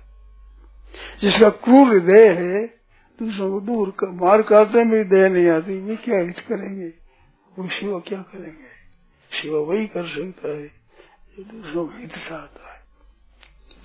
जिसका 1.21 1.49
क्रूर 1.49 1.87
हृदय 1.87 2.29
है 2.29 2.67
दूसरों 3.19 3.51
को 3.51 3.59
दूर 3.59 3.89
कर, 3.89 4.07
मार 4.07 4.41
करते 4.41 4.83
में 4.83 5.09
दया 5.09 5.27
नहीं 5.27 5.49
आती। 5.49 5.81
वे 5.81 5.95
क्या 5.95 6.19
हित 6.19 6.39
करेंगे? 6.39 6.87
वो 7.59 7.67
सेवा 7.67 7.99
क्या 7.99 8.19
करेंगे? 8.19 8.69
सेवा 9.31 9.59
वही 9.59 9.87
कर 9.87 10.03
सकता 10.03 10.47
है 10.47 10.67
जो 11.37 11.43
दूसरों 11.43 11.87
का 11.87 11.97
हित 11.97 12.11
चाहता 12.11 12.63
है। 12.63 12.68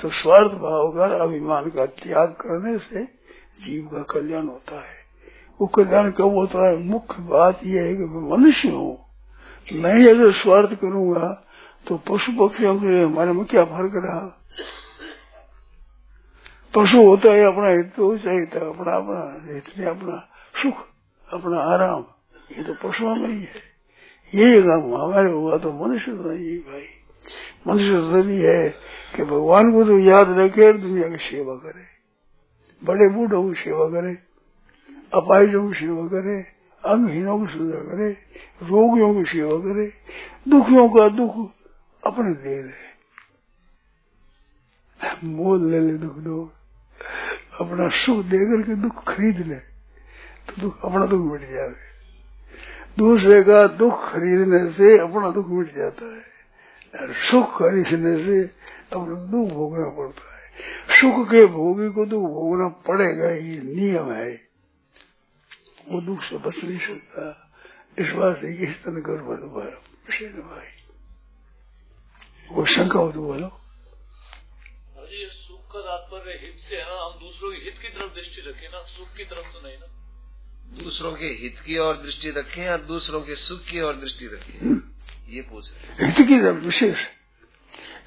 तो 0.04 0.08
स्वार्थ 0.10 0.52
भाव 0.52 0.90
का 0.92 1.04
अभिमान 1.16 1.68
का 1.70 1.84
त्याग 1.86 2.32
करने 2.40 2.78
से 2.78 3.04
जीव 3.64 3.86
का 3.86 4.02
कल्याण 4.02 4.46
होता 4.46 4.76
है। 4.76 4.96
वो 5.60 5.66
कल्याण 5.66 6.10
कब 6.10 6.34
होता 6.34 6.66
है? 6.68 6.76
मुख्य 6.76 7.22
बात 7.22 7.60
यह 7.64 7.82
है 7.82 7.94
कि 7.96 8.04
मैं 8.04 8.30
मनुष्य 8.30 8.68
हूँ। 8.68 8.98
मैं 9.72 9.92
अगर 10.08 10.30
स्वार्थ 10.32 10.74
करूँगा 10.74 11.28
तो 11.86 11.96
पशु 11.96 12.32
पक्षियों 12.32 12.76
के 12.80 13.00
हमारे 13.02 13.32
में 13.32 13.44
क्या 13.44 13.64
फ़र्क 13.64 13.92
रहा? 13.96 14.20
पशु 16.74 17.06
होता 17.06 17.32
है 17.32 17.44
अपना 17.44 17.68
हित 17.68 17.92
तो 17.96 18.16
चाहिए 18.18 18.44
अपना 18.44 18.96
अपना 18.96 19.54
हित 19.54 19.64
में 19.78 19.86
अपना 19.86 20.16
सुख, 20.62 20.86
अपना 21.28 21.60
आराम। 21.60 22.04
ये 22.52 22.64
तो 22.64 22.88
पशुओं 22.88 23.14
में 23.14 23.28
ही 23.28 23.40
है। 23.40 23.62
यही 24.34 24.62
काम 24.62 24.94
हमारे 24.94 25.32
हुआ 25.32 25.58
तो 25.58 25.72
मनुष्य 25.72 26.12
तो 26.12 26.30
नहीं 26.30 26.58
भाई। 26.58 26.86
मनुष्य 27.66 28.00
तभी 28.12 28.40
है 28.42 28.68
कि 29.16 29.22
भगवान 29.24 29.72
को 29.72 29.84
तो 29.84 29.98
याद 29.98 30.38
रखे, 30.38 30.72
दुनिया 30.72 31.08
की 31.08 31.16
सेवा 31.16 31.54
करे। 31.54 31.84
बड़े 32.82 33.08
बूढ़ों 33.08 33.48
की 33.48 33.54
सेवा 33.60 33.88
करे, 33.88 34.14
अपाहिजों 35.14 35.68
की 35.68 35.74
सेवा 35.74 36.06
करे 36.08 36.36
अंगहीनों 36.84 37.38
की 37.38 37.52
सेवा 37.52 37.80
करे, 37.80 38.10
रोगियों 38.62 39.14
की 39.14 39.24
सेवा 39.24 39.56
करे, 39.58 39.86
दुखियों 40.48 40.88
का 40.88 41.08
दुख 41.08 41.34
अपने 42.06 42.34
दे 42.34 42.62
दे 42.62 42.82
मोल 45.24 45.70
ले 45.70 45.80
ले 45.80 45.92
दुख 45.98 46.16
दो, 46.18 46.52
अपना 47.60 47.88
सुख 47.88 48.24
दे 48.24 48.38
करके 48.38 48.74
दुख 48.74 49.04
खरीद 49.04 49.38
ले 49.46 49.54
तो 49.54 50.60
दुख 50.60 50.84
अपना 50.84 51.06
दुख 51.06 51.20
मिट 51.32 51.40
जाए 51.40 51.74
दूसरे 52.98 53.42
का 53.42 53.66
दुख 53.66 54.12
खरीदने 54.12 54.70
से 54.72 54.98
अपना 54.98 55.30
दुख 55.30 55.48
मिट 55.48 55.74
जाता 55.74 56.06
है। 56.06 56.33
और 57.00 57.14
सुख 57.14 57.58
खरीदने 57.58 58.24
से 58.24 58.42
अपना 58.92 59.14
दुख 59.14 59.48
भोगना 59.50 59.88
पड़ता 59.88 60.34
है। 60.34 60.52
सुख 61.00 61.30
के 61.30 61.46
भोगी 61.46 61.90
को 61.92 62.06
दुख 62.06 62.30
भोगना 62.30 62.68
पड़ेगा 62.68 63.30
ये 63.30 63.58
नियम 63.74 64.12
है। 64.12 64.48
वो 65.88 66.00
दुख 66.00 66.22
से 66.22 66.36
बच 66.36 66.64
नहीं 66.64 66.78
सकता। 66.78 67.52
इस 67.98 68.10
बात 68.10 68.36
से 68.36 68.56
किस 68.56 68.84
तरह 68.84 69.00
कर 69.00 69.22
बोलो 69.22 69.46
भाई। 70.40 70.66
वो 72.50 72.64
शंका 72.64 72.98
हो 72.98 73.12
तो 73.12 73.22
बोलो। 73.22 73.60
सुख 75.30 75.72
का 75.72 75.80
तात्पर्य 75.80 76.38
हित 76.42 76.54
से 76.54 76.76
है 76.76 76.82
ना। 76.82 77.04
हम 77.04 77.12
दूसरों 77.20 77.50
के 77.50 77.56
हित 77.56 77.74
की 77.82 77.88
तरफ़ 77.88 78.14
दृष्टि 78.14 78.50
रखें 78.50 78.68
ना। 78.68 78.80
सुख 78.80 79.08
की 79.16 79.24
तरफ़ 79.24 79.52
तो 79.52 79.68
नहीं 79.68 79.76
ना। 79.78 79.86
दूसरों 80.84 81.12
के 81.12 81.26
हित 81.26 81.58
की 81.66 81.78
ओर 81.78 81.94
दृष्टि 81.94 82.30
रखें 82.30 82.64
या 82.64 82.76
दूसरों 82.76 83.20
के 83.20 83.34
सुख 83.34 83.60
की 83.60 83.80
और 83.80 83.96
दृष्टि 83.96 84.26
रखें? 84.26 84.93
ये 85.28 85.42
पूछ 85.42 85.72
रहे 85.72 86.06
हित 86.06 86.28
की 86.28 86.40
विशेष। 86.40 86.98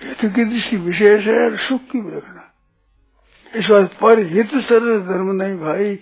हित 0.03 0.17
की 0.35 0.45
दृष्टि 0.45 0.77
विशेष 0.77 1.27
है 1.27 1.45
और 1.45 1.57
सुख 1.57 1.81
की 1.81 2.01
भी 2.01 2.15
रखना। 2.15 2.53
इस 3.55 3.69
बात 3.69 3.97
पर 4.01 4.19
हित 4.19 4.55
सरल 4.55 4.99
धर्म 4.99 5.31
नहीं 5.31 5.57
भाई, 5.57 5.95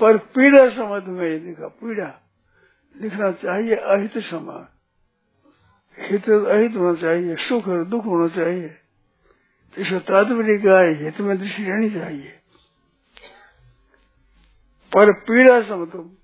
पर 0.00 0.16
पीड़ा 0.16 0.68
समझ 0.68 1.02
में 1.02 1.30
ही 1.30 1.38
लिखा 1.38 1.68
पीड़ा 1.68 2.28
लिखना 3.02 3.32
चाहिए, 3.32 3.74
अहित 3.74 4.18
समान 4.18 4.68
हित 5.98 6.30
अहित 6.30 6.76
होना 6.76 6.94
चाहिए, 6.94 7.36
सुख 7.36 7.68
और 7.68 7.84
दुख 7.84 8.06
होना 8.06 8.28
चाहिए। 8.28 8.78
इसको 9.78 9.98
तात्पर्य 9.98 10.58
का 10.58 11.04
हित 11.04 11.20
में 11.20 11.38
दृष्टि 11.38 11.64
रहनी 11.64 11.90
चाहिए। 11.90 12.38
पर 14.94 15.12
पीड़ा 15.12 15.60
समझो 15.62 16.21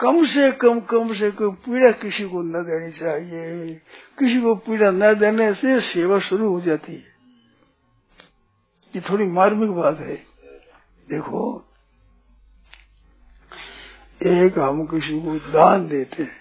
कम 0.00 0.24
से 0.24 0.50
कम 0.52 0.80
कम 0.80 1.12
से 1.12 1.30
कम 1.30 1.50
पीड़ा 1.50 1.90
किसी 1.92 2.24
को 2.24 2.42
न 2.42 2.52
देनी 2.52 2.92
चाहिए। 2.92 3.74
किसी 4.18 4.40
को 4.40 4.54
पीड़ा 4.54 4.90
न 4.90 5.14
देने 5.14 5.52
से 5.54 5.80
सेवा 5.80 6.18
शुरू 6.18 6.48
हो 6.48 6.60
जाती 6.60 6.92
है। 6.92 7.04
ये 8.96 9.00
थोड़ी 9.00 9.26
मार्मिक 9.26 9.70
बात 9.70 9.98
है। 10.00 10.16
देखो, 11.08 11.64
एक 14.22 14.58
हम 14.58 14.84
किसी 14.86 15.20
को 15.20 15.38
दान 15.52 15.88
देते 15.88 16.22
हैं 16.22 16.36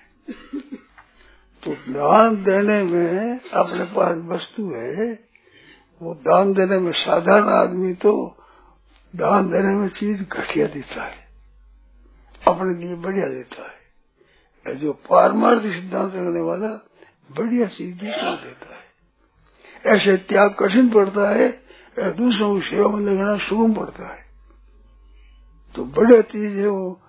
तो 1.63 1.73
दान 1.73 2.43
देने 2.43 2.83
में 2.83 3.39
अपने 3.39 3.85
पास 3.85 4.15
वस्तु 4.25 4.69
है, 4.69 5.11
वो 6.01 6.13
दान 6.13 6.53
देने 6.53 6.79
में 6.79 6.91
साधारण 6.91 7.49
आदमी 7.49 7.93
तो 7.93 8.11
दान 9.15 9.51
देने 9.51 9.73
में 9.73 9.87
चीज़ 9.89 10.23
घटिया 10.23 10.67
देता 10.67 11.03
है। 11.03 11.26
अपने 12.41 12.73
लिए 12.75 12.95
बढ़िया 12.95 13.27
देता 13.27 13.63
है। 13.63 14.75
जो 14.75 14.93
पारमार्थ 15.09 15.61
सिद्धांत 15.63 16.13
रखने 16.15 16.41
वाला 16.41 16.67
बढ़िया 17.31 17.67
चीज़ 17.67 17.95
दूसरा 17.95 18.35
देता 18.35 18.73
है। 18.73 19.95
ऐसे 19.95 20.17
त्याग 20.17 20.55
कठिन 20.59 20.89
पड़ता 20.89 21.29
है 21.29 21.47
दूसरों 22.13 22.59
की 22.59 22.67
सेवा 22.67 22.87
में 22.87 22.99
लगना 23.01 23.37
सुगम 23.37 23.73
पड़ता 23.73 24.13
है। 24.13 24.25
तो 25.75 25.85
बढ़िया 25.85 26.21
चीज़ 26.21 26.57
है 26.57 26.67
वो 26.67 27.01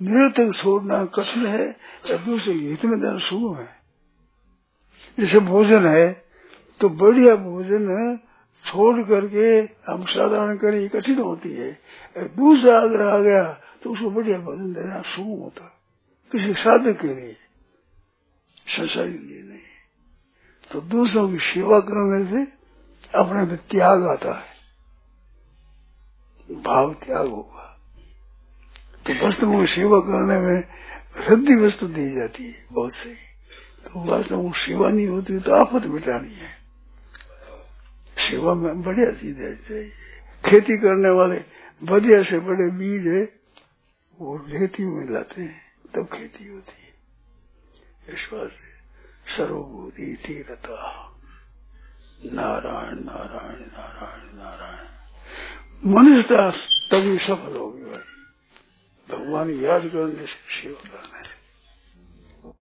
निरतक 0.00 0.52
छोड़ना 0.54 1.04
कठिन 1.04 1.46
है 1.46 1.66
या 2.10 2.16
दूसरे 2.16 2.54
के 2.54 2.66
हित 2.66 2.84
में 2.84 3.00
देना 3.00 3.18
सुगम 3.18 3.56
है। 3.56 3.68
जैसे 5.18 5.40
भोजन 5.40 5.86
है 5.86 6.24
तो 6.80 6.88
बढ़िया 6.88 7.34
भोजन 7.36 8.18
छोड़ 8.64 9.02
करके 9.02 9.46
हम 9.92 10.04
साधारण 10.04 10.56
करें 10.56 10.88
कठिन 10.88 11.18
होती 11.18 11.52
है। 11.52 11.78
दूसरा 12.16 12.78
अगर 12.78 13.00
आ 13.02 13.18
गया 13.18 13.61
तो 13.82 13.90
उसको 13.90 14.10
बढ़िया 14.10 14.38
भोजन 14.38 14.72
देना 14.72 15.00
सुगम 15.04 15.40
होता 15.42 15.64
किसी 16.32 16.54
साधक 16.54 17.00
के 17.00 17.08
लिए 17.08 17.36
संसारी 18.66 19.18
लिए 19.18 19.42
नहीं 19.42 19.66
तो 20.70 20.80
दूसरों 20.88 21.28
की 21.30 21.38
सेवा 21.44 21.78
करने 21.88 22.24
से 22.26 22.40
अपने 23.14 23.42
में 23.44 23.56
त्याग 23.70 24.06
आता 24.08 24.34
है 24.38 24.50
भाव 26.62 26.92
त्याग 27.04 27.26
होगा 27.26 27.66
तो 29.06 29.26
वस्तुओं 29.26 29.60
की 29.60 29.66
सेवा 29.66 29.98
करने 30.00 30.38
में 30.40 30.58
रद्दी 31.28 31.54
वस्तु 31.56 31.86
दी 31.88 32.10
जाती 32.14 32.44
है 32.44 32.66
बहुत 32.72 32.92
सही 32.94 33.14
तो 33.84 34.04
वास्तव 34.06 34.42
में 34.42 34.52
सेवा 34.58 34.88
नहीं 34.88 35.06
होती 35.08 35.38
तो 35.40 35.54
आफत 35.54 35.86
मिटानी 35.88 36.34
है 36.34 36.50
सेवा 38.16 38.54
में 38.54 38.82
बढ़िया 38.82 39.10
चीज़ 39.12 39.38
है 39.38 39.82
खेती 40.44 40.76
करने 40.78 41.10
वाले 41.10 41.38
बढ़िया 41.82 42.22
से 42.22 42.38
बड़े 42.40 42.70
बीज 42.78 43.06
है 43.06 43.22
वो 44.22 44.36
रेती 44.36 44.84
में 44.84 45.14
लाते 45.14 45.42
हैं 45.42 45.72
तब 45.94 46.06
खेती 46.06 46.48
होती 46.48 46.82
है। 46.82 46.94
इस 48.14 48.32
वास्ते 48.32 48.72
सर्वभूति 49.36 50.16
तीरता 50.26 51.08
नारायण 52.24 52.94
नारायण 52.94 53.60
नारायण 53.60 54.34
नारायण। 54.34 54.88
मनुष्य 55.94 56.28
दास 56.28 56.88
तभी 56.90 57.18
सफल 57.18 57.56
होगी 57.56 57.84
भाई। 57.84 59.16
भगवान 59.16 59.50
याद 59.50 59.82
करने 59.82 60.26
से 60.26 60.62
सेवा 60.62 60.88
करने 60.88 61.28
से। 61.28 61.41